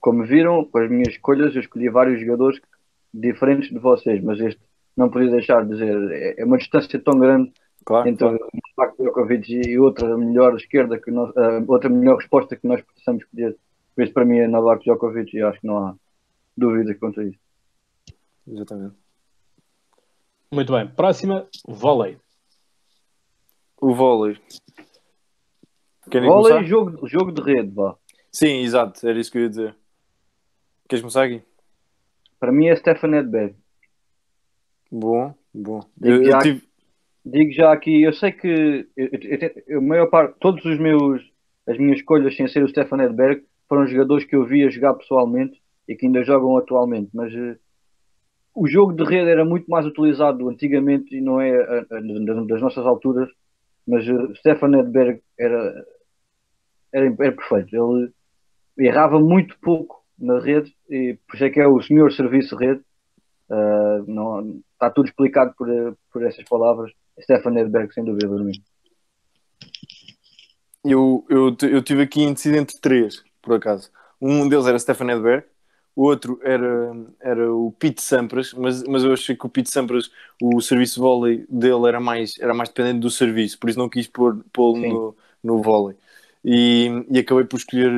[0.00, 2.60] Como viram, com as minhas escolhas, eu escolhi vários jogadores
[3.12, 4.60] diferentes de vocês, mas este
[4.96, 7.52] não podia deixar de dizer, é, é uma distância tão grande
[7.86, 8.48] Claro, entre claro.
[8.76, 13.24] Novak Djokovic e outra melhor esquerda, que nós, uh, outra melhor resposta que nós possamos.
[13.94, 15.96] Por isso, para mim, é Novak Djokovic e acho que não há
[16.56, 17.38] dúvida quanto a isso.
[18.44, 18.96] Exatamente.
[20.52, 20.88] Muito bem.
[20.88, 22.18] Próxima, vôlei.
[23.80, 24.36] O vôlei.
[26.10, 26.68] Querem vôlei, começar?
[26.68, 27.96] jogo, jogo de rede, vá.
[28.32, 29.76] Sim, exato, era isso que eu ia dizer.
[30.88, 31.40] Queres começar aqui?
[32.40, 33.54] Para mim é Stefan Edberg.
[34.90, 35.80] Bom, bom.
[36.00, 36.65] Eu, eu, tive,
[37.26, 41.22] digo já aqui, eu sei que eu, eu, eu, maior parte, todos os meus,
[41.66, 45.60] as minhas escolhas sem ser o Stefan Edberg foram jogadores que eu via jogar pessoalmente
[45.88, 47.56] e que ainda jogam atualmente, mas uh,
[48.54, 52.86] o jogo de rede era muito mais utilizado antigamente e não é uh, das nossas
[52.86, 53.28] alturas,
[53.86, 55.84] mas uh, Stefan Edberg era,
[56.92, 57.74] era, era perfeito.
[57.74, 62.56] Ele errava muito pouco na rede e por isso é que é o senhor serviço
[62.56, 62.80] rede.
[63.50, 65.68] Uh, não, está tudo explicado por,
[66.12, 66.92] por essas palavras.
[67.20, 68.62] Stefan Edberg, sem dúvida, para mim.
[70.84, 73.90] Eu, eu, eu tive aqui incidente três, por acaso.
[74.20, 75.44] Um deles era Stefan Edberg,
[75.96, 80.10] o outro era, era o Pete Sampras, mas, mas eu achei que o Pete Sampras,
[80.40, 83.88] o serviço de vôlei dele era mais, era mais dependente do serviço, por isso não
[83.88, 85.96] quis pôr, pô-lo no, no vôlei.
[86.44, 87.90] E, e acabei por escolher,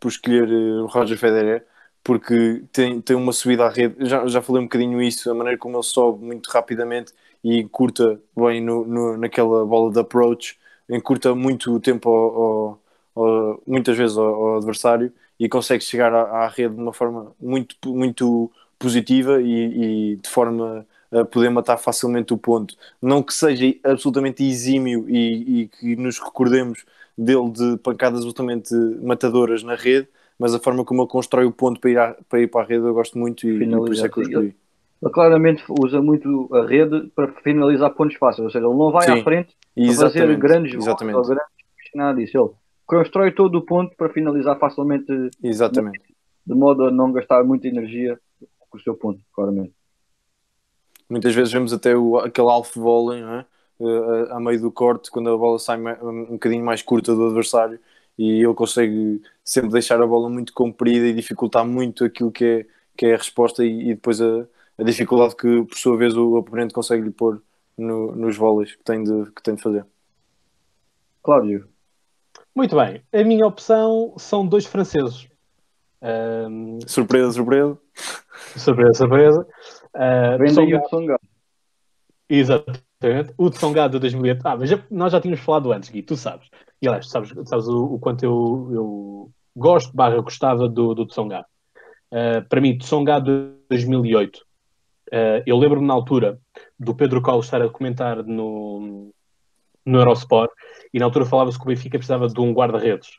[0.00, 1.66] por escolher eh, o Roger Federer,
[2.02, 3.94] porque tem, tem uma subida à rede.
[4.06, 7.12] Já, já falei um bocadinho isso, a maneira como ele sobe muito rapidamente
[7.44, 12.80] e encurta bem no, no, naquela bola de approach, encurta muito o tempo ao, ao,
[13.14, 17.76] ao, muitas vezes ao, adversário e consegue chegar à, à, rede de uma forma muito,
[17.86, 22.74] muito positiva e, e, de forma a poder matar facilmente o ponto.
[23.00, 26.84] Não que seja absolutamente exímio e, e que nos recordemos
[27.16, 31.78] dele de pancadas absolutamente matadoras na rede, mas a forma como ele constrói o ponto
[31.78, 34.06] para ir, à, para, ir para a rede eu gosto muito e, e por isso
[34.06, 34.63] é que eu escolhi
[35.10, 39.20] claramente usa muito a rede para finalizar pontos fáceis, ou seja, ele não vai Sim,
[39.20, 41.16] à frente para fazer grandes exatamente.
[41.16, 41.54] ou grandes
[41.94, 42.36] nada disso.
[42.36, 42.50] Ele
[42.86, 45.06] constrói todo o ponto para finalizar facilmente,
[45.42, 46.02] exatamente.
[46.46, 48.18] de modo a não gastar muita energia
[48.58, 49.72] com o seu ponto, claramente.
[51.08, 53.44] Muitas vezes vemos até o, aquele half volley, é?
[53.78, 57.26] Uh, a, a meio do corte, quando a bola sai um bocadinho mais curta do
[57.26, 57.78] adversário
[58.16, 62.66] e ele consegue sempre deixar a bola muito comprida e dificultar muito aquilo que é,
[62.96, 64.46] que é a resposta e, e depois a,
[64.78, 67.42] a dificuldade que, por sua vez, o oponente consegue lhe pôr
[67.76, 69.86] no, nos vôleis que tem, de, que tem de fazer.
[71.22, 71.68] Cláudio.
[72.54, 73.02] Muito bem.
[73.12, 75.28] A minha opção são dois franceses.
[76.02, 76.78] Um...
[76.86, 77.78] Surpresa, surpresa.
[78.56, 79.46] Surpresa, surpresa.
[79.94, 81.20] Uh, Vem daí o Tsonga.
[82.28, 83.34] Exatamente.
[83.38, 84.40] O Tsonga de 2008.
[84.44, 86.48] Ah, mas já, nós já tínhamos falado antes, Gui, tu sabes.
[86.82, 91.44] E aliás, sabes, sabes o, o quanto eu, eu gosto, barra gostava do, do Tsonga.
[92.12, 94.44] Uh, para mim, Tsonga de 2008
[95.14, 96.40] Uh, eu lembro-me na altura
[96.76, 99.12] do Pedro Colo estar a comentar no,
[99.86, 100.50] no Eurosport
[100.92, 103.10] e na altura falava-se que o Benfica precisava de um guarda-redes.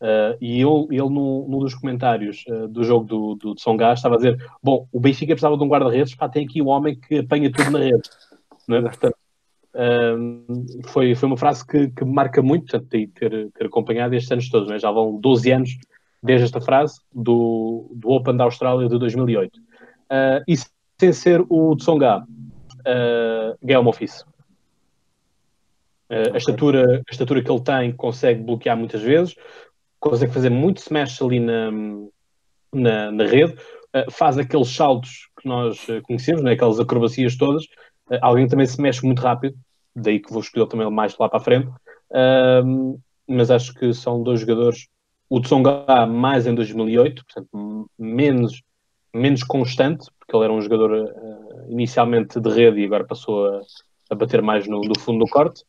[0.00, 3.98] Uh, e ele, ele num, num dos comentários uh, do jogo do, do, do Songas
[3.98, 6.68] estava a dizer: Bom, o Benfica precisava de um guarda-redes, pá, tem aqui o um
[6.68, 8.08] homem que apanha tudo na rede.
[8.70, 8.80] É?
[8.82, 9.16] Portanto,
[9.74, 14.30] uh, foi, foi uma frase que, que me marca muito, portanto, ter, ter acompanhado estes
[14.30, 14.68] anos todos.
[14.68, 14.78] Né?
[14.78, 15.70] Já vão 12 anos
[16.22, 19.56] desde esta frase do, do Open da Austrália de 2008.
[19.56, 20.56] Uh, e
[21.00, 22.26] sem ser o Tsonga.
[22.80, 24.20] uh, Gael Monfils.
[26.10, 26.32] Uh, okay.
[26.32, 29.34] a, estatura, a estatura que ele tem consegue bloquear muitas vezes,
[29.98, 31.70] consegue fazer muito smash ali na,
[32.72, 36.52] na, na rede, uh, faz aqueles saltos que nós uh, conhecemos, né?
[36.52, 37.64] aquelas acrobacias todas.
[38.10, 39.56] Uh, alguém também se mexe muito rápido,
[39.96, 41.70] daí que vou escolher também mais lá para a frente.
[43.26, 44.86] mas acho que são dois jogadores.
[45.30, 48.62] O Tsonga mais em 2008, portanto, menos,
[49.14, 51.12] menos constante, porque ele era um jogador
[51.68, 53.60] inicialmente de rede e agora passou a,
[54.10, 55.64] a bater mais no, no fundo do corte.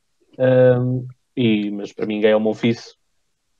[1.35, 2.95] e, mas para mim, Gael Monfils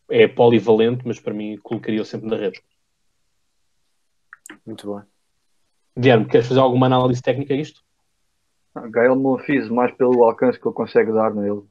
[0.10, 2.62] é polivalente, mas para mim colocaria-o sempre na rede.
[4.66, 5.04] Muito bem.
[5.98, 7.82] Guilherme, queres fazer alguma análise técnica a isto?
[8.76, 11.64] Ah, Gael Monfils, mais pelo alcance que ele consegue dar nele.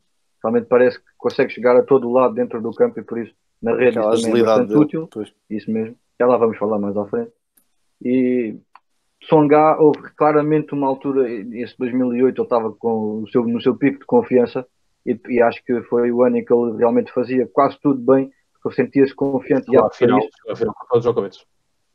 [0.42, 3.34] Realmente parece que consegue chegar a todo o lado dentro do campo e por isso
[3.62, 5.08] na rede isso é bastante dele, útil.
[5.08, 5.32] Pois.
[5.48, 5.96] Isso mesmo.
[6.18, 7.32] Já lá vamos falar mais à frente.
[8.02, 8.56] E
[9.22, 14.00] Songa, houve claramente uma altura, esse 2008 ele estava com o seu, no seu pico
[14.00, 14.66] de confiança
[15.04, 18.30] e, e, acho que foi o ano em que ele realmente fazia quase tudo bem,
[18.52, 20.74] porque ele sentia-se confiante claro, e afinal, afinal, afinal,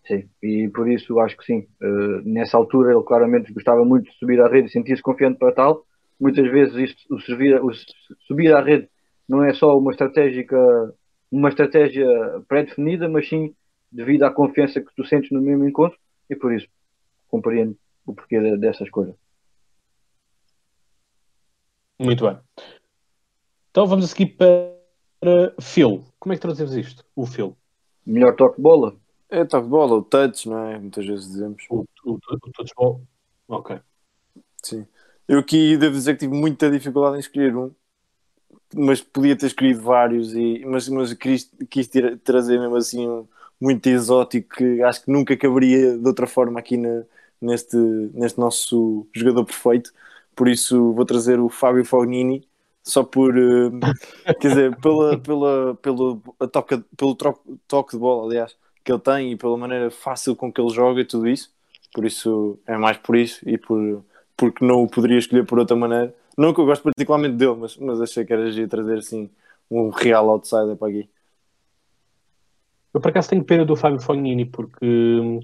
[0.08, 1.68] Sim, e por isso acho que sim.
[1.82, 5.52] Uh, nessa altura ele claramente gostava muito de subir à rede e sentia-se confiante para
[5.52, 5.84] tal.
[6.20, 7.72] Muitas vezes isto, o, servir, o
[8.28, 8.88] subir à rede
[9.28, 10.58] não é só uma estratégica,
[11.32, 12.08] uma estratégia
[12.48, 13.54] pré-definida, mas sim
[13.92, 15.98] devido à confiança que tu sentes no mesmo encontro
[16.30, 16.68] e por isso
[17.30, 19.16] compreendo o porquê dessas coisas.
[22.00, 22.38] Muito bem.
[23.72, 26.04] Então vamos a seguir para Phil.
[26.20, 27.06] Como é que traduzimos isto?
[27.16, 27.58] O Phil.
[28.06, 28.96] Melhor toque de bola.
[29.30, 30.80] É toque de bola, o touch, não é?
[30.80, 31.64] Muitas vezes dizemos.
[31.70, 33.02] O, o, o touch ball.
[33.48, 33.80] Ok.
[34.62, 34.86] Sim.
[35.28, 37.72] Eu aqui devo dizer que tive muita dificuldade em escolher um,
[38.76, 43.28] mas podia ter escolhido vários, e, mas, mas quis, quis ter, trazer mesmo assim um
[43.60, 47.04] muito exótico que acho que nunca caberia de outra forma aqui na,
[47.46, 47.78] neste,
[48.14, 49.92] neste nosso jogador perfeito.
[50.36, 52.48] Por isso vou trazer o Fábio Fognini,
[52.84, 53.80] só por uh,
[54.40, 59.00] quer dizer, pela, pela, pelo, a toca, pelo troco, toque de bola, aliás, que ele
[59.00, 61.54] tem e pela maneira fácil com que ele joga e tudo isso.
[61.94, 64.04] Por isso é mais por isso e por
[64.38, 66.14] porque não o poderia escolher por outra maneira.
[66.38, 69.30] Não que eu gosto particularmente dele, mas, mas achei que era de trazer assim
[69.72, 71.10] um real outsider para aqui.
[72.94, 75.40] Eu por acaso tenho pena do Fábio Fognini porque hum,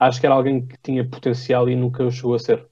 [0.00, 2.66] acho que era alguém que tinha potencial e nunca o chegou a ser.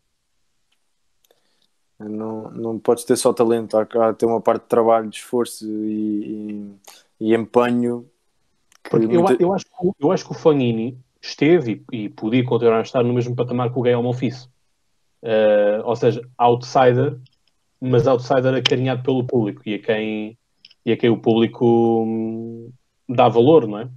[1.99, 5.65] Não, não podes ter só talento, há, há ter uma parte de trabalho, de esforço
[5.67, 6.75] e,
[7.21, 8.09] e, e empenho
[8.89, 12.79] porque eu, eu, acho que, eu acho que o Fanini esteve e, e, podia continuar
[12.79, 14.49] a estar no mesmo patamar que o Gael Monfils.
[15.23, 17.19] Uh, ou seja, outsider,
[17.81, 20.39] mas outsider acarinhado pelo público e a quem,
[20.87, 22.71] e a quem o público hum,
[23.09, 23.89] dá valor, não é?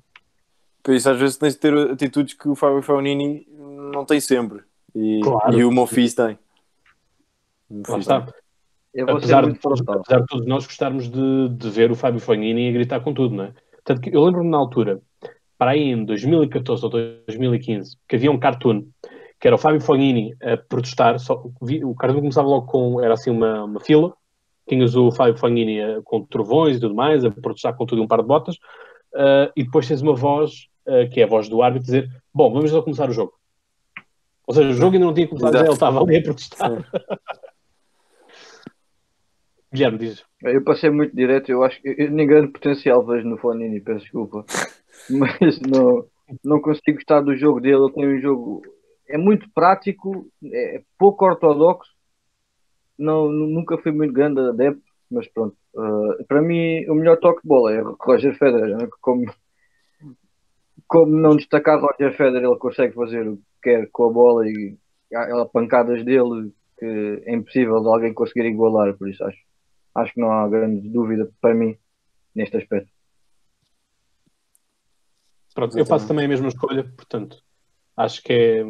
[0.84, 3.48] Por isso, às vezes tens de ter atitudes que o Fábio Faunini
[3.94, 4.62] não tem sempre.
[4.96, 5.58] E, claro.
[5.58, 6.38] e o Monfils tem.
[7.88, 8.28] Lá está.
[9.08, 13.00] Apesar de, apesar de todos nós gostarmos de, de ver o Fábio Fagnini a gritar
[13.00, 13.54] com tudo, não é?
[13.86, 15.02] Tanto que eu lembro-me na altura,
[15.58, 18.86] para aí em 2014 ou 2015, que havia um cartoon
[19.40, 21.20] que era o Fábio Fognini a protestar.
[21.20, 23.02] Só, o cartoon começava logo com.
[23.02, 24.14] Era assim uma, uma fila.
[24.70, 28.08] Tinhas o Fábio Fognini com trovões e tudo mais, a protestar com tudo e um
[28.08, 28.56] par de botas.
[29.14, 32.52] Uh, e depois tens uma voz, uh, que é a voz do árbitro, dizer: Bom,
[32.52, 33.34] vamos lá começar o jogo.
[34.48, 36.72] Ou seja, o jogo ainda não tinha começado, ele estava ali a protestar.
[39.74, 40.26] Guilherme, diz.
[40.44, 44.44] Eu passei muito direto, eu acho que nem grande potencial vejo no Fonini, peço desculpa.
[45.10, 46.06] Mas não,
[46.44, 47.76] não consigo gostar do jogo dele.
[47.76, 48.62] Ele tem um jogo.
[49.08, 51.90] É muito prático, é pouco ortodoxo.
[52.98, 55.56] Não, nunca fui muito grande adepto, mas pronto.
[55.74, 58.78] Uh, para mim, o melhor toque de bola é Roger Federer.
[58.78, 58.88] Né?
[59.02, 59.26] Como,
[60.92, 64.78] como não destacar Roger Federer, ele consegue fazer o que quer com a bola e
[65.16, 68.94] há pancadas dele que é impossível de alguém conseguir igualar.
[68.98, 69.40] Por isso acho
[69.96, 71.78] acho que não há grande dúvida para mim
[72.36, 72.92] neste aspecto.
[75.54, 77.42] Pronto, eu faço também a mesma escolha, portanto,
[77.96, 78.64] acho que é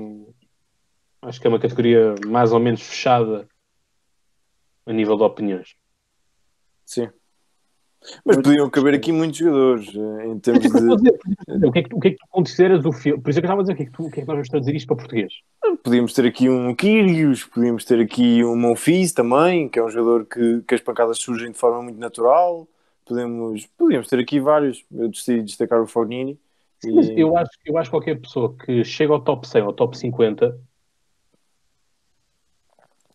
[1.23, 3.47] acho que é uma categoria mais ou menos fechada
[4.85, 5.75] a nível de opiniões.
[6.85, 7.09] Sim.
[8.25, 11.67] Mas podiam caber aqui muitos jogadores eh, em termos de.
[11.67, 13.21] O que, é que, o que é que tu consideras o filme?
[13.21, 14.19] Por isso é que eu estava a dizer o que é que, tu, o que,
[14.19, 15.33] é que nós vamos traduzir isto para português.
[15.83, 20.25] Podíamos ter aqui um Kyrgios, podíamos ter aqui um Monfils também, que é um jogador
[20.25, 22.67] que, que as pancadas surgem de forma muito natural.
[23.05, 24.83] Podemos, podíamos ter aqui vários.
[24.91, 26.39] Eu decidi destacar o Fognini.
[26.83, 27.21] E...
[27.21, 30.57] Eu, acho, eu acho que qualquer pessoa que chega ao top 100 ou top 50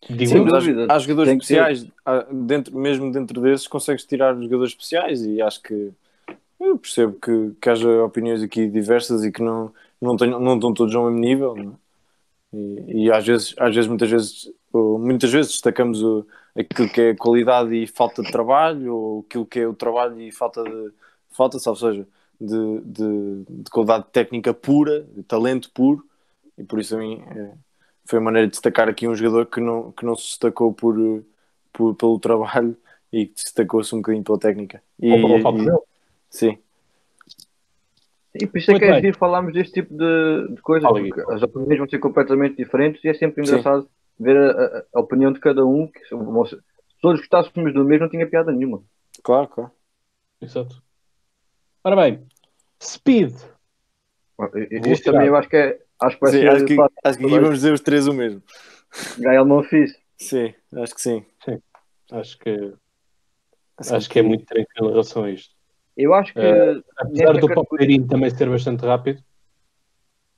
[0.09, 4.73] Digo Sim, mas há, há jogadores especiais, há, dentro, mesmo dentro desses, consegues tirar jogadores
[4.73, 5.93] especiais e acho que
[6.61, 10.73] eu percebo que, que haja opiniões aqui diversas e que não, não, tenho, não estão
[10.73, 11.57] todos ao mesmo nível.
[11.59, 12.57] É?
[12.57, 17.01] E, e, às, vezes, às vezes, muitas vezes, ou muitas vezes destacamos o, aquilo que
[17.01, 20.91] é qualidade e falta de trabalho, ou aquilo que é o trabalho e falta de
[21.31, 22.07] falta, ou seja,
[22.41, 26.05] de, de, de qualidade técnica pura, de talento puro,
[26.57, 27.53] e por isso a mim é,
[28.07, 30.95] foi a maneira de destacar aqui um jogador que não, que não se destacou por,
[31.73, 32.77] por pelo trabalho
[33.13, 34.83] e que destacou-se um bocadinho pela técnica.
[35.01, 35.79] E, Ou pela falta e- dele.
[36.31, 36.59] sim,
[38.35, 41.21] E por isso é que é giro falarmos deste tipo de, de coisas, Fala porque
[41.33, 43.51] as opiniões vão ser completamente diferentes e é sempre Sim.
[43.53, 43.89] engraçado
[44.19, 45.87] ver a, a- opinião de cada um.
[45.87, 48.83] Que, se se todos gostássemos do mesmo, não tinha piada nenhuma.
[49.23, 49.71] claro, claro.
[50.41, 50.83] Exato.
[51.83, 52.27] Ora bem,
[52.83, 53.35] Speed.
[54.71, 55.81] Este também eu acho que é.
[56.03, 56.95] Acho que vai Sim, ser acho, que, fácil.
[57.05, 58.43] acho que aqui vamos dizer os três o mesmo.
[59.19, 59.93] Gael Monfils.
[60.19, 61.25] Sim, acho que sim.
[62.13, 62.73] Acho que,
[63.79, 65.55] acho que é muito tranquilo em relação a isto.
[65.97, 69.23] Eu acho que Eh, Apesar do categoria- também ser bastante rápido,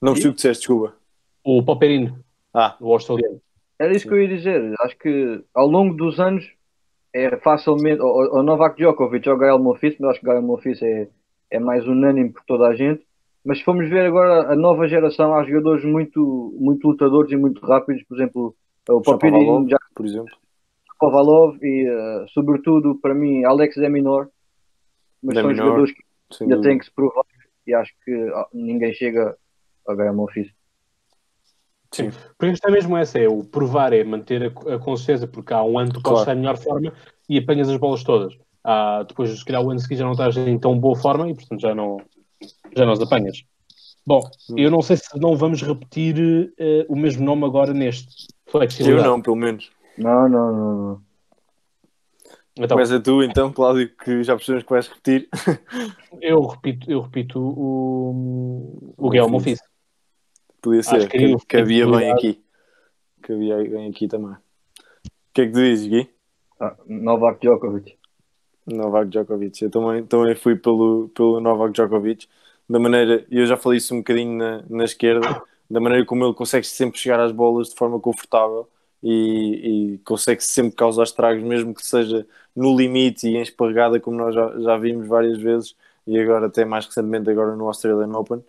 [0.00, 0.96] Não percebi o que disseste, desculpa.
[1.44, 3.40] o Popperino, Ah, o australiano,
[3.78, 4.74] era isso que eu ia dizer.
[4.80, 6.48] Acho que ao longo dos anos
[7.12, 8.00] é facilmente.
[8.00, 11.08] O, o Novak Djokovic ou o Gael Monfils, mas acho que o Gael Monfils é,
[11.50, 13.04] é mais unânime por toda a gente.
[13.48, 17.64] Mas se formos ver agora a nova geração, há jogadores muito, muito lutadores e muito
[17.64, 18.02] rápidos.
[18.02, 18.54] Por exemplo,
[18.90, 20.36] o Popperino, Shapovalov, Jack por exemplo.
[20.98, 24.28] Kovalov e, eh, sobretudo, para mim, Alex Deminor.
[25.22, 26.04] Mas são Deminor, jogadores que
[26.42, 26.68] ainda dúvida.
[26.68, 27.24] têm que se provar
[27.66, 29.34] e acho que ah, ninguém chega
[29.88, 30.52] a Gael Monfils.
[31.90, 32.10] Sim.
[32.36, 35.62] Porque isto é mesmo essa, é o provar, é manter a, a consciência, porque há
[35.64, 36.18] um ano tu Claro.
[36.18, 36.92] estar em melhor forma
[37.26, 38.36] e apanhas as bolas todas.
[38.62, 41.34] Há, depois, se calhar, o ano seguinte já não estás em tão boa forma e,
[41.34, 41.96] portanto, já não,
[42.76, 43.42] já não os apanhas.
[44.06, 44.20] Bom,
[44.56, 48.26] eu não sei se não vamos repetir eh, o mesmo nome agora neste.
[48.46, 49.06] Eu Flexibilidade.
[49.08, 49.70] não, pelo menos.
[49.98, 50.82] Não, não, não.
[50.88, 51.02] não.
[52.56, 55.28] Então, Começa tu, então, Cláudio, que já percebemos que vais repetir.
[56.20, 59.60] eu repito, eu repito o, o Gael Monfils.
[60.60, 62.42] Podia ser, Acho que que, eu- cabia bem aqui.
[63.22, 64.32] Cabia bem aqui também.
[64.32, 64.38] O
[65.34, 66.10] que é que tu dizes, Gui?
[66.58, 67.96] Ah, Novak Djokovic.
[68.66, 69.62] Novak Djokovic.
[69.62, 72.26] Eu também, também fui pelo, pelo Novak Djokovic.
[72.68, 76.24] Da maneira, e eu já falei isso um bocadinho na, na esquerda, da maneira como
[76.24, 78.68] ele consegue sempre chegar às bolas de forma confortável
[79.02, 84.16] e, e consegue sempre causar estragos, mesmo que seja no limite e em esparregada, como
[84.18, 85.74] nós já, já vimos várias vezes,
[86.06, 88.44] e agora até mais recentemente agora no Australian Open.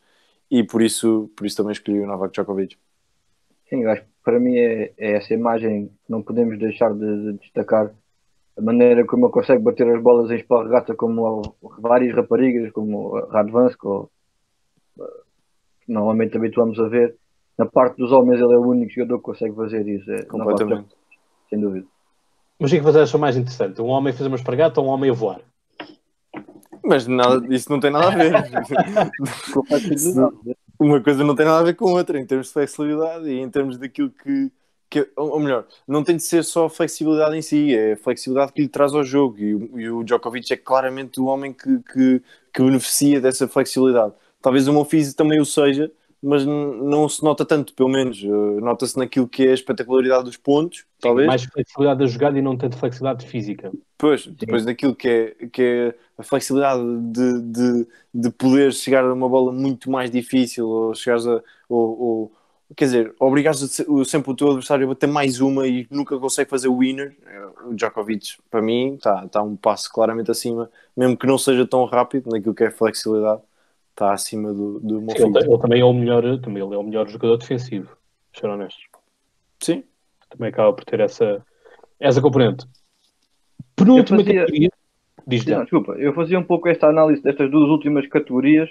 [0.49, 2.75] E por isso, por isso também escolhi o Novak Djokovic.
[3.69, 7.34] Sim, eu acho que para mim é, é essa imagem que não podemos deixar de,
[7.34, 7.93] de destacar.
[8.60, 13.32] A maneira como ele consegue bater as bolas em esparregata, como várias raparigas, como a
[13.32, 14.12] Radvansk, ou,
[15.00, 15.22] eh,
[15.86, 17.15] que normalmente habituamos a ver.
[17.58, 20.12] Na parte dos homens, ele é o único jogador que consegue fazer isso.
[20.12, 20.88] É, Completamente.
[20.88, 20.98] Djokovic,
[21.50, 21.88] sem dúvida.
[22.60, 23.82] Mas o que é que vocês acham mais interessante?
[23.82, 25.39] Um homem a fazer uma espargata ou um homem a voar?
[26.84, 28.34] Mas nada, isso não tem nada a ver.
[30.78, 33.50] Uma coisa não tem nada a ver com outra em termos de flexibilidade e em
[33.50, 34.52] termos daquilo que,
[34.89, 38.54] que ou melhor, não tem de ser só a flexibilidade em si, é a flexibilidade
[38.54, 41.80] que lhe traz ao jogo e, o- e o Djokovic é claramente o homem que,
[41.84, 42.21] que,
[42.54, 44.13] que beneficia dessa flexibilidade.
[44.41, 48.21] Talvez o Monfils também o seja, mas não se nota tanto, pelo menos.
[48.23, 51.28] Uh, Nota-se naquilo que é a espetacularidade dos pontos, talvez.
[51.28, 53.71] Mais flexibilidade da jogada e não tanto flexibilidade física.
[53.97, 59.13] Pois, depois daquilo que é, que é a flexibilidade de, de, de poder chegar a
[59.13, 61.41] uma bola muito mais difícil ou chegares a.
[61.67, 62.32] Ou, ou-
[62.75, 63.60] quer dizer, obrigares
[64.05, 67.15] sempre o teu adversário a bater mais uma e nunca consegue fazer o winner.
[67.65, 71.86] O Djokovic, para mim, está tá um passo claramente acima, mesmo que não seja tão
[71.86, 73.41] rápido naquilo que é flexibilidade,
[73.91, 76.84] está acima do, do Sim, ele, ele também é o melhor, também ele é o
[76.84, 77.89] melhor jogador defensivo,
[78.32, 78.84] para ser honestos.
[79.62, 79.84] Sim,
[80.29, 81.45] Também acaba por ter essa,
[81.99, 82.65] essa componente.
[83.75, 84.69] Penúltima fazia- categoria.
[85.27, 88.69] Diz Não, desculpa, eu fazia um pouco esta análise destas duas últimas categorias,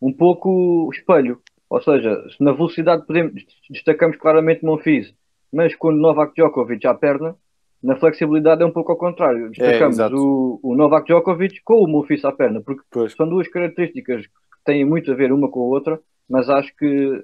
[0.00, 1.40] um pouco espelho.
[1.70, 5.14] Ou seja, se na velocidade podemos, destacamos claramente Monfils,
[5.52, 7.36] mas quando Novak Djokovic à perna,
[7.82, 9.50] na flexibilidade é um pouco ao contrário.
[9.50, 10.16] Destacamos exato.
[10.16, 13.12] o, o Novak Djokovic com o Monfils à perna, porque pois.
[13.14, 14.32] são duas características que
[14.64, 17.22] têm muito a ver uma com a outra, mas acho que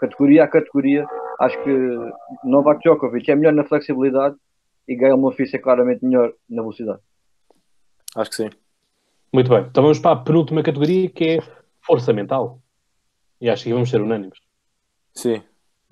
[0.00, 1.06] categoria a categoria,
[1.40, 1.70] acho que
[2.44, 4.36] Novak Djokovic é melhor na flexibilidade
[4.86, 7.00] e Gael Monfils é claramente melhor na velocidade.
[8.16, 8.50] Acho que sim.
[9.32, 9.66] Muito bem.
[9.68, 11.38] Então vamos para a penúltima categoria que é
[11.80, 12.60] força mental.
[13.44, 14.38] E acho que vamos ser unânimes.
[15.12, 15.42] Sim,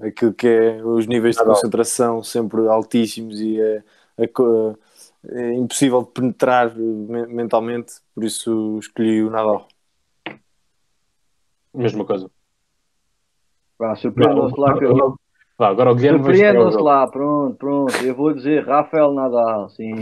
[0.00, 3.84] aquilo que é os níveis de concentração sempre altíssimos e é,
[4.16, 4.30] é
[5.28, 9.68] é impossível de penetrar me- mentalmente, por isso escolhi o Nadal.
[11.74, 12.30] Mesma coisa.
[13.78, 15.14] Vá, surpreendam-se lá que Agora-
[15.58, 17.94] Vá, agora o Guilherme Surpreendam-se lá, pronto, pronto.
[18.02, 19.68] Eu vou dizer Rafael Nadal.
[19.68, 19.92] Sim,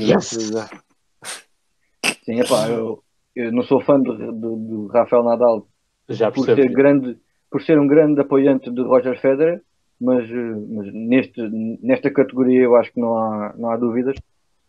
[2.22, 3.02] sim epá, eu,
[3.34, 5.66] eu não sou fã do, Rafael Nadal
[6.08, 6.62] Já por percebo.
[6.62, 7.18] ser, grande,
[7.50, 9.60] por ser um grande apoiante de Roger Federer,
[10.00, 11.42] mas, eh, mas neste,
[11.82, 14.16] nesta categoria eu acho que não há, não há dúvidas.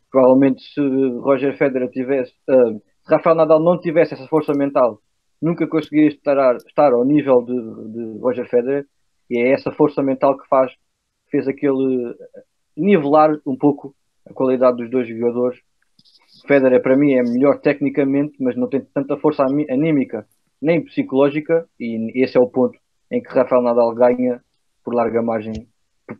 [0.09, 0.81] Provavelmente se
[1.19, 4.99] Roger Federer tivesse, uh, se Rafael Nadal não tivesse essa força mental,
[5.41, 8.85] nunca conseguiria estar, estar ao nível de, de Roger Federer,
[9.29, 10.73] e é essa força mental que faz,
[11.29, 12.13] fez aquele
[12.75, 13.95] nivelar um pouco
[14.29, 15.59] a qualidade dos dois jogadores.
[16.45, 20.27] Federer para mim é melhor tecnicamente, mas não tem tanta força anímica
[20.61, 22.77] nem psicológica, e esse é o ponto
[23.09, 24.41] em que Rafael Nadal ganha
[24.83, 25.67] por larga margem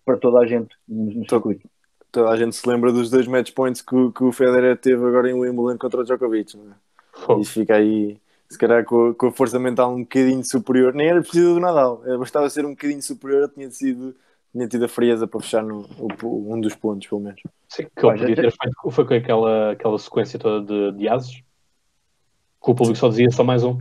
[0.05, 1.69] para toda a gente no circuito.
[2.11, 5.29] Toda a gente se lembra dos dois match points que, que o Federer teve agora
[5.29, 7.39] em Wimbledon contra o Djokovic, não é?
[7.39, 8.17] E fica aí,
[8.49, 12.03] se calhar com, com, a força mental um bocadinho superior, nem era preciso do Nadal,
[12.19, 14.15] bastava ser um bocadinho superior, tinha sido
[14.51, 15.87] tinha tido a frieza para fechar no,
[16.23, 17.41] um dos pontos, pelo menos.
[17.69, 21.35] Sim, que ele podia ter feito foi com aquela, aquela sequência toda de, de ases,
[21.35, 23.79] que o público só dizia só mais um.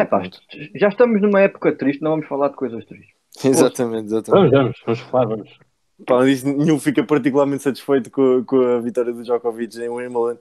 [0.00, 0.22] É pá,
[0.74, 3.14] já estamos numa época triste, não vamos falar de coisas tristes.
[3.44, 4.50] Exatamente, exatamente.
[4.50, 5.58] Vamos, vamos, vamos falar, vamos.
[6.06, 10.38] Pá, diz, nenhum fica particularmente satisfeito com, com a vitória do Djokovic em Wimbledon.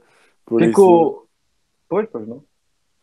[0.59, 1.09] Ficou.
[1.09, 1.27] Isso...
[1.89, 2.43] Pois, pois não.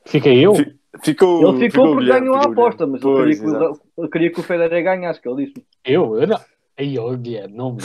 [0.07, 0.55] Fiquei eu?
[1.03, 4.41] Ficou, ele ficou, porque ganhou a aposta, mas pois, eu, queria que, eu queria que
[4.41, 5.67] o Federer ganhasse, que ele disse.
[5.85, 6.17] Eu?
[6.21, 6.41] Eu não.
[6.77, 7.77] Aí, oh, Guilherme, não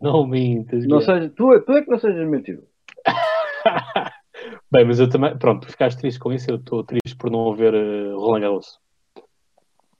[0.00, 0.86] Não mintas.
[0.86, 2.62] Não seja, tu, tu é que não sejas mentido.
[4.70, 7.50] Bem, mas eu também, pronto, tu ficaste triste com isso, eu estou triste por não
[7.50, 8.78] haver uh, Roland Garros.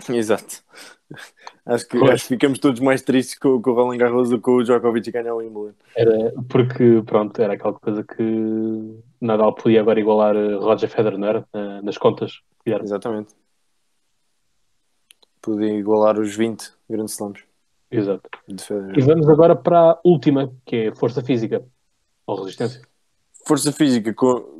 [0.08, 0.62] Exato.
[1.64, 4.50] Acho que, acho que ficamos todos mais tristes com, com o Roland Garros do que
[4.50, 5.74] o Djokovic ganhar o Wimbledon.
[5.94, 11.28] Era porque, pronto, era aquela coisa que Nadal podia agora igualar eh, Roger Federer, não
[11.28, 11.46] era?
[11.82, 12.40] nas contas.
[12.64, 13.34] Exatamente.
[15.42, 17.42] Podia igualar os 20 grandes slams.
[17.90, 18.28] Exato.
[18.96, 21.62] E vamos agora para a última, que é força física
[22.26, 22.82] ou resistência.
[23.48, 24.14] Força física,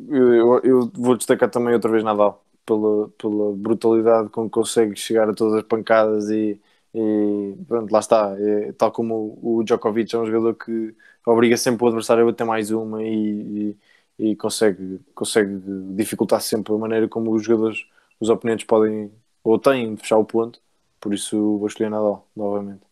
[0.08, 5.34] eu, vou destacar também outra vez Nadal, pela, pela brutalidade com que consegue chegar a
[5.34, 6.58] todas as pancadas e,
[6.94, 8.34] e pronto, lá está.
[8.38, 12.44] É, tal como o, Djokovic é um jogador que obriga sempre o adversário a bater
[12.44, 13.76] mais uma e,
[14.18, 15.60] e, e consegue, consegue
[15.94, 17.84] dificultar sempre a maneira como os jogadores,
[18.18, 19.12] os oponentes podem
[19.44, 20.62] ou têm de fechar o ponto.
[20.98, 22.82] Por isso vou escolher Nadal novamente.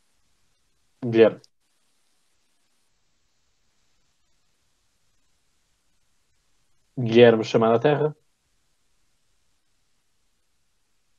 [1.02, 1.40] Guilherme.
[6.98, 8.16] Guilherme chamado à Terra.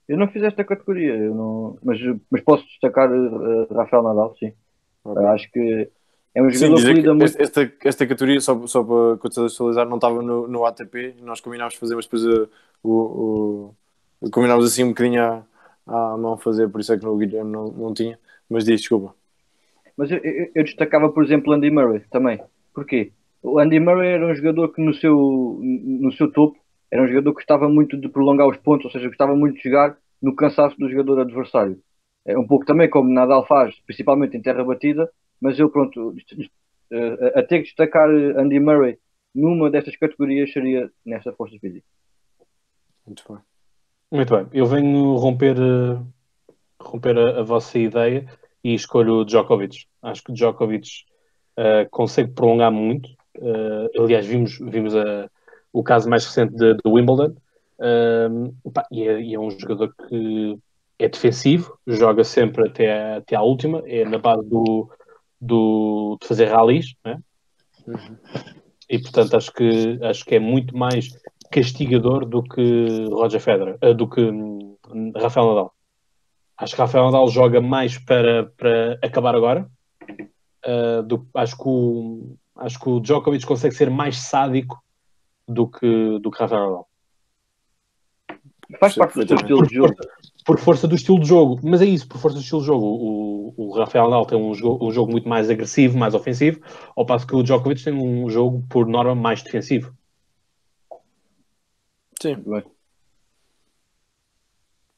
[0.07, 1.99] Eu não fiz esta categoria, eu não, mas,
[2.31, 4.53] mas posso destacar uh, Rafael Nadal, sim.
[5.03, 5.23] Okay.
[5.23, 5.89] Uh, acho que
[6.33, 7.41] é um jogador sim, que lida muito.
[7.41, 11.95] Esta, esta categoria, só, só para contextualizar, não estava no, no ATP, nós combinámos fazer,
[11.95, 12.49] mas depois uh,
[12.81, 13.73] o,
[14.21, 15.43] o, combinámos assim um bocadinho à,
[15.85, 18.17] à mão fazer, por isso é que no Guilherme não, não tinha.
[18.49, 19.13] Mas diz, desculpa.
[19.97, 22.39] Mas eu, eu, eu destacava, por exemplo, Andy Murray também.
[22.73, 23.11] Porquê?
[23.41, 26.57] O Andy Murray era um jogador que no seu, no seu topo
[26.91, 29.63] era um jogador que gostava muito de prolongar os pontos, ou seja, gostava muito de
[29.63, 31.79] jogar no cansaço do jogador adversário.
[32.25, 35.09] É um pouco também como Nadal faz, principalmente em terra batida,
[35.39, 36.15] mas eu, pronto,
[36.91, 38.97] eh, a ter que destacar Andy Murray
[39.33, 41.85] numa destas categorias seria nesta força física.
[43.05, 43.37] Muito bem.
[44.11, 44.47] Muito bem.
[44.51, 48.25] Eu venho romper, eh, romper a, a vossa ideia
[48.63, 49.85] e escolho Djokovic.
[50.01, 50.87] Acho que Djokovic
[51.57, 55.29] uh, consegue prolongar muito, Uh, aliás, vimos, vimos a,
[55.71, 57.35] o caso mais recente de, de Wimbledon.
[57.79, 60.57] Uh, pá, e, é, e, é, um jogador que
[60.97, 64.89] é defensivo, joga sempre até, até à última, é na base do,
[65.39, 67.19] do, de fazer rallies, né?
[67.87, 68.17] Uhum.
[68.89, 71.07] e portanto acho que, acho que é muito mais
[71.49, 74.77] castigador do que Roger Federer, uh, do que um,
[75.15, 75.73] Rafael Nadal.
[76.57, 79.69] Acho que Rafael Nadal joga mais para, para acabar agora.
[80.65, 84.81] Uh, do, acho que o, Acho que o Djokovic consegue ser mais sádico
[85.47, 86.87] do que, do que Rafael Nadal.
[88.79, 89.95] Faz parte do seu estilo de jogo.
[90.45, 92.85] Por força do estilo de jogo, mas é isso, por força do estilo de jogo.
[92.85, 96.61] O, o Rafael Nadal tem um jogo, um jogo muito mais agressivo, mais ofensivo,
[96.95, 99.93] ao passo que o Djokovic tem um jogo, por norma, mais defensivo.
[102.21, 102.63] Sim, bem.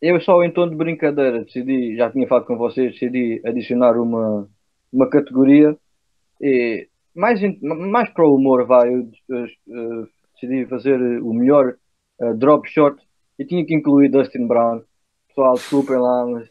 [0.01, 4.49] Eu só em tom de brincadeira decidi, já tinha falado com vocês, decidi adicionar uma,
[4.93, 5.78] uma categoria
[6.39, 6.88] e
[7.20, 9.09] mais, mais para o humor, vai, eu,
[10.34, 11.76] decidi fazer o melhor
[12.22, 12.95] uh, drop shot
[13.38, 14.82] e tinha que incluir Dustin Brown.
[15.28, 16.49] Pessoal, desculpem lá, mas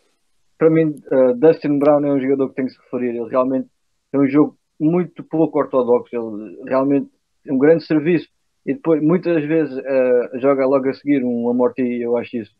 [0.58, 3.16] para mim, uh, Dustin Brown é um jogador que tem que se referir.
[3.16, 3.68] Ele realmente
[4.12, 6.14] é um jogo muito pouco ortodoxo.
[6.14, 7.10] Ele realmente
[7.46, 8.28] é um grande serviço
[8.66, 11.82] e depois muitas vezes uh, joga logo a seguir um amorti.
[11.82, 12.52] Eu acho isso,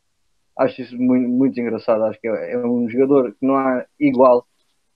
[0.57, 2.05] acho isso muito, muito engraçado.
[2.05, 4.47] Acho que é, é, um jogador que não há igual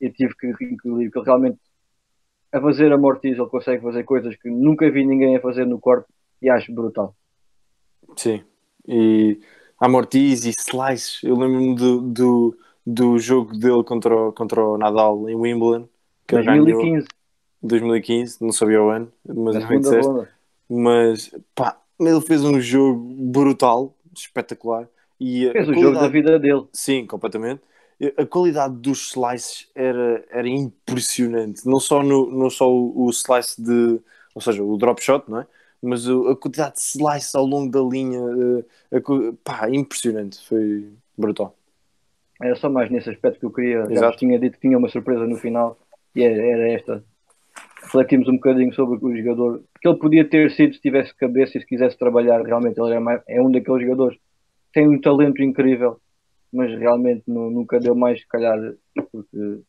[0.01, 1.59] e tive que incluir, ele realmente
[2.53, 5.79] a fazer a Mortiz, ele consegue fazer coisas que nunca vi ninguém a fazer no
[5.81, 6.07] corpo
[6.41, 7.15] e acho brutal.
[8.17, 8.43] Sim,
[8.87, 9.41] e
[9.81, 14.77] a Mortiz e Slice, eu lembro-me do, do, do jogo dele contra o, contra o
[14.77, 15.89] Nadal em Wimbledon.
[16.27, 17.07] Que ele ganhou 2015,
[17.63, 20.07] 2015, não sabia o ano, mas não disseste.
[20.11, 20.29] ronda.
[20.69, 24.89] Mas pá, ele fez um jogo brutal, espetacular.
[25.19, 26.65] E Fez o qualidade- jogo da vida dele.
[26.73, 27.63] Sim, completamente.
[28.19, 31.67] A qualidade dos slices era, era impressionante.
[31.67, 34.01] Não só, no, não só o, o slice de.
[34.35, 35.47] Ou seja, o drop shot, não é?
[35.81, 38.19] Mas o- a quantidade de slice ao longo da linha.
[38.91, 40.41] eh, a co- pá, impressionante.
[40.49, 41.55] Foi brutal.
[42.41, 43.83] Era só mais nesse aspecto que eu queria.
[43.83, 44.19] Já Exato.
[44.19, 45.79] tinha dito que tinha uma surpresa no final
[46.17, 47.05] e era, era esta.
[47.83, 51.61] Refletimos um bocadinho sobre o jogador que ele podia ter sido se tivesse cabeça e
[51.61, 52.41] se quisesse trabalhar.
[52.43, 54.19] Realmente, ele é, mais- é um daqueles jogadores
[54.73, 56.01] tem um talento incrível,
[56.53, 58.59] mas realmente nu- nunca deu mais, se calhar,
[59.11, 59.63] porque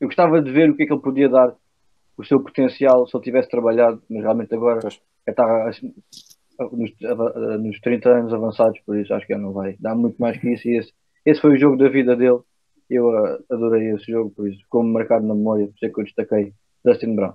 [0.00, 1.54] eu gostava de ver o que é que ele podia dar,
[2.16, 5.00] o seu potencial, se ele tivesse trabalhado, mas realmente agora Pois.
[5.26, 5.94] está assim,
[6.72, 6.90] nos,
[7.60, 10.52] nos 30 anos avançados, por isso acho que ele não vai dar muito mais que
[10.52, 10.68] isso.
[10.68, 10.92] E esse,
[11.24, 12.40] esse foi o jogo da vida dele.
[12.88, 16.00] Eu ah, adorei esse jogo, por isso, como marcado na memória, por isso é que
[16.00, 16.52] eu destaquei
[16.84, 17.34] Dustin Brown.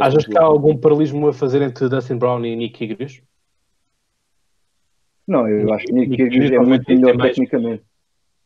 [0.00, 3.22] Achas que há algum paralelismo a fazer entre Dustin Brown e Nick Kyrgios?
[5.26, 7.82] Não, eu acho que Kyrgios é muito melhor mais- tecnicamente.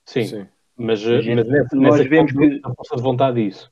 [0.07, 0.47] Sim, Sim.
[0.77, 3.71] mas, Gente, mas nessa, nós nessa vemos que- da força de vontade isso.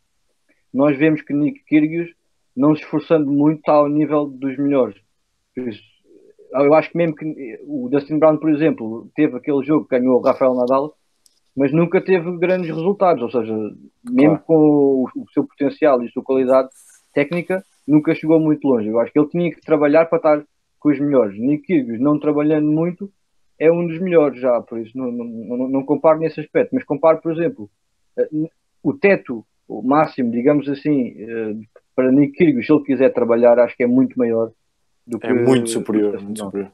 [0.72, 2.10] Nós vemos que Nick Kyrgios,
[2.54, 4.96] não se esforçando muito, está ao nível dos melhores.
[6.52, 10.18] Eu acho que mesmo que o Dustin Brown, por exemplo, teve aquele jogo que ganhou
[10.18, 10.94] o Rafael Nadal,
[11.56, 13.22] mas nunca teve grandes resultados.
[13.22, 13.54] Ou seja,
[14.04, 14.42] mesmo Claro.
[14.46, 16.68] com o, o seu potencial e a sua qualidade
[17.12, 18.88] técnica, nunca chegou muito longe.
[18.88, 20.44] Eu acho que ele tinha que trabalhar para estar
[20.78, 21.38] com os melhores.
[21.38, 23.10] Nick Kyrgios, não trabalhando muito,
[23.58, 24.60] é um dos melhores já.
[24.60, 26.74] Por isso, não, não, não, não comparo nesse aspecto.
[26.74, 27.68] Mas comparo, por exemplo,
[28.16, 28.28] eh,
[28.82, 31.54] o teto, o máximo, digamos assim, eh,
[31.94, 34.52] para Nick Kyrgios, se ele quiser trabalhar, acho que é muito maior
[35.06, 36.20] do que É muito superior.
[36.22, 36.70] Muito superior.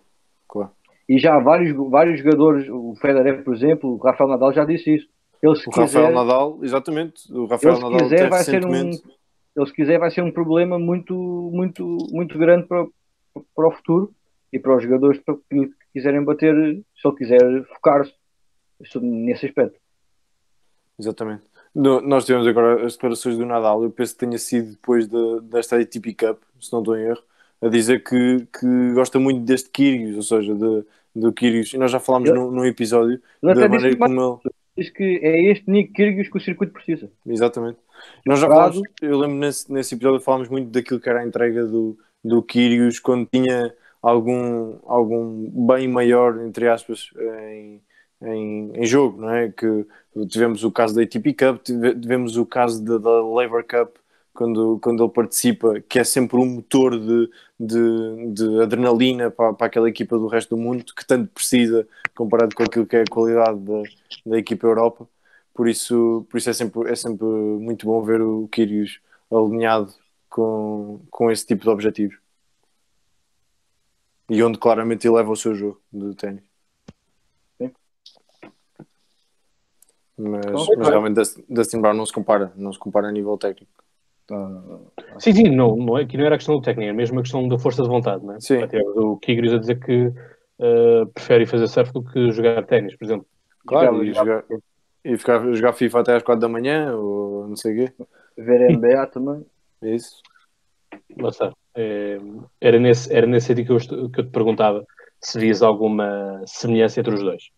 [0.48, 0.70] Claro.
[1.08, 4.96] E já há vários, vários jogadores, o Federer, por exemplo, o Rafael Nadal já disse
[4.96, 5.08] isso.
[5.42, 7.32] Ele se O quiser, Rafael Nadal, exatamente.
[7.32, 8.90] O Rafael ele se Nadal quiser vai ser um,
[9.56, 11.14] ele se quiser vai ser um problema muito,
[11.52, 12.86] muito, muito grande para,
[13.54, 14.14] para o futuro
[14.52, 15.20] e para os jogadores
[15.50, 16.54] que quiserem bater,
[16.96, 18.12] se ele quiser focar-se
[19.00, 19.78] nesse aspecto.
[20.98, 21.42] Exatamente.
[21.74, 23.82] No- nós tivemos agora as declarações do Nadal.
[23.82, 27.22] Eu penso que tenha sido depois da, desta ATP Cup, se não estou em erro,
[27.60, 30.84] a dizer que, que gosta muito deste Kyrgios, ou seja, de,
[31.16, 31.72] do Kyrgios.
[31.74, 34.54] E nós já falámos Ele- num, num episódio da maneira como ele.
[34.76, 37.10] diz que é este Nick Kyrgios que o circuito precisa.
[37.26, 37.78] Exatamente.
[38.24, 41.64] Nós já falámos, eu lembro nesse, nesse episódio falámos muito daquilo que era a entrega
[41.64, 47.82] do, do Kyrgios quando tinha algum, algum bem maior, entre aspas, em,
[48.22, 49.50] em, em jogo, não é?
[49.50, 49.86] Que
[50.28, 53.96] tivemos o caso da ATP Cup, tive- tivemos o caso da, da Labour Cup,
[54.32, 59.66] quando, quando ele participa, que é sempre um motor de, de, de adrenalina para, para
[59.66, 63.04] aquela equipa do resto do mundo, que tanto precisa comparado com aquilo que é a
[63.08, 63.82] qualidade da,
[64.26, 65.08] da equipa Europa.
[65.52, 69.00] Por isso, por isso é, sempre, é sempre muito bom ver o Kyrgios
[69.30, 69.92] alinhado
[70.34, 72.16] com, com esse tipo de objetivos.
[74.28, 76.42] E onde claramente ele leva o seu jogo de ténis.
[77.56, 77.70] Sim.
[80.18, 80.44] Mas,
[80.76, 83.70] mas realmente Dustin- Brown não se compara, não se compara a nível técnico.
[84.30, 87.20] Ah, Sim, sim, não, não é, aqui não era a questão do técnico, é mesmo
[87.20, 88.40] a questão da força de vontade, não é?
[88.40, 88.60] Sim.
[88.62, 90.12] Até o Kyrgios a dizer que
[90.58, 93.26] eh, prefere fazer surf do que jogar ténis, por exemplo.
[93.66, 94.44] Claro, Jogava- e, jogar,
[95.04, 98.04] e ficar, jogar FIFA até às 4 da manhã, ou não sei o quê.
[98.38, 99.44] ver NBA também.
[99.84, 100.22] É isso.
[101.18, 101.52] Está.
[101.76, 102.18] Eh,
[102.60, 104.84] era, nesse, era nesse sentido que eu, que eu te perguntava
[105.20, 107.50] se vias alguma semelhança entre os dois.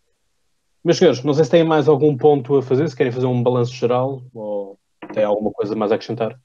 [0.85, 3.43] Meus senhores, não sei se têm mais algum ponto a fazer, se querem fazer um
[3.43, 4.79] balanço geral ou
[5.13, 6.39] tem alguma coisa mais a acrescentar.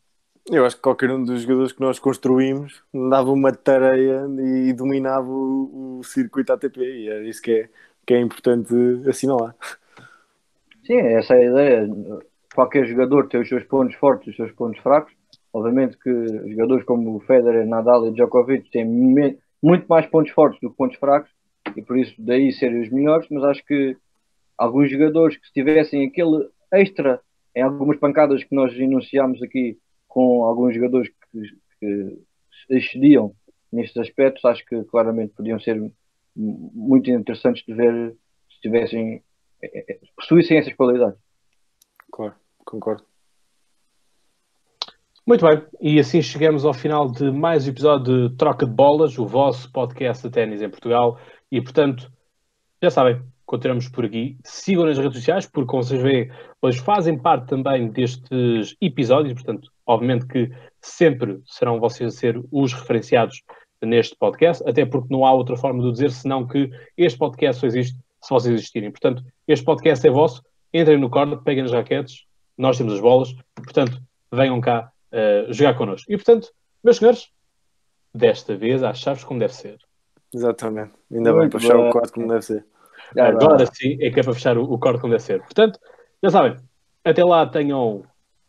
[0.50, 5.30] Eu acho que qualquer um dos jogadores que nós construímos dava uma tarefa e dominava
[5.30, 7.70] o, o circuito ATP e é isso que é,
[8.06, 8.74] que é importante
[9.08, 9.56] assinalar.
[10.84, 11.90] Sim, essa é a ideia.
[12.56, 15.14] Qualquer jogador tem os seus pontos fortes e os seus pontos fracos.
[15.54, 16.12] Obviamente que
[16.50, 21.30] jogadores como Federer, Nadal e Djokovic têm muito mais pontos fortes do que pontos fracos
[21.76, 23.98] e por isso daí serem os melhores, mas acho que
[24.58, 27.20] alguns jogadores que se tivessem aquele extra
[27.56, 29.78] em algumas pancadas que nós enunciámos aqui
[30.08, 31.42] com alguns jogadores que,
[31.80, 32.20] que
[32.70, 33.34] excediam
[33.72, 35.82] nestes aspectos, acho que claramente podiam ser
[36.36, 38.16] muito interessantes de ver
[38.50, 39.24] se tivessem
[39.62, 41.20] eh, eh, possuíssem essas qualidades.
[42.12, 42.36] Claro,
[42.66, 43.11] concordo.
[45.24, 49.20] Muito bem, e assim chegamos ao final de mais um episódio de Troca de Bolas,
[49.20, 51.20] o vosso podcast de ténis em Portugal.
[51.52, 52.12] E portanto,
[52.82, 54.36] já sabem, continuamos por aqui.
[54.44, 59.36] Sigam nas redes sociais, porque como vocês veem, hoje fazem parte também destes episódios.
[59.36, 60.52] Portanto, obviamente que
[60.82, 63.44] sempre serão vocês a ser os referenciados
[63.80, 66.68] neste podcast, até porque não há outra forma de dizer senão que
[66.98, 68.90] este podcast só existe se vocês existirem.
[68.90, 70.42] Portanto, este podcast é vosso,
[70.74, 72.26] entrem no corte, peguem as raquetes,
[72.58, 74.02] nós temos as bolas, portanto,
[74.32, 76.12] venham cá uh, jogar connosco.
[76.12, 76.50] E portanto,
[76.84, 77.30] meus senhores,
[78.14, 79.78] desta vez às chaves como deve ser.
[80.34, 80.94] Exatamente.
[81.12, 82.66] Ainda bem para fechar o corte como deve ser.
[83.18, 85.42] Agora sim é que é para fechar o, o corte como deve ser.
[85.42, 85.80] Portanto,
[86.24, 86.58] já sabem,
[87.04, 88.04] até lá tenham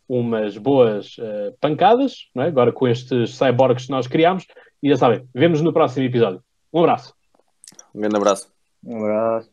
[0.09, 2.43] umas boas uh, pancadas, é?
[2.43, 4.47] agora com estes cyborgs que nós criámos.
[4.83, 6.43] E já sabem, vemos no próximo episódio.
[6.73, 7.15] Um abraço.
[7.95, 8.53] Um grande abraço.
[8.85, 9.52] Um abraço.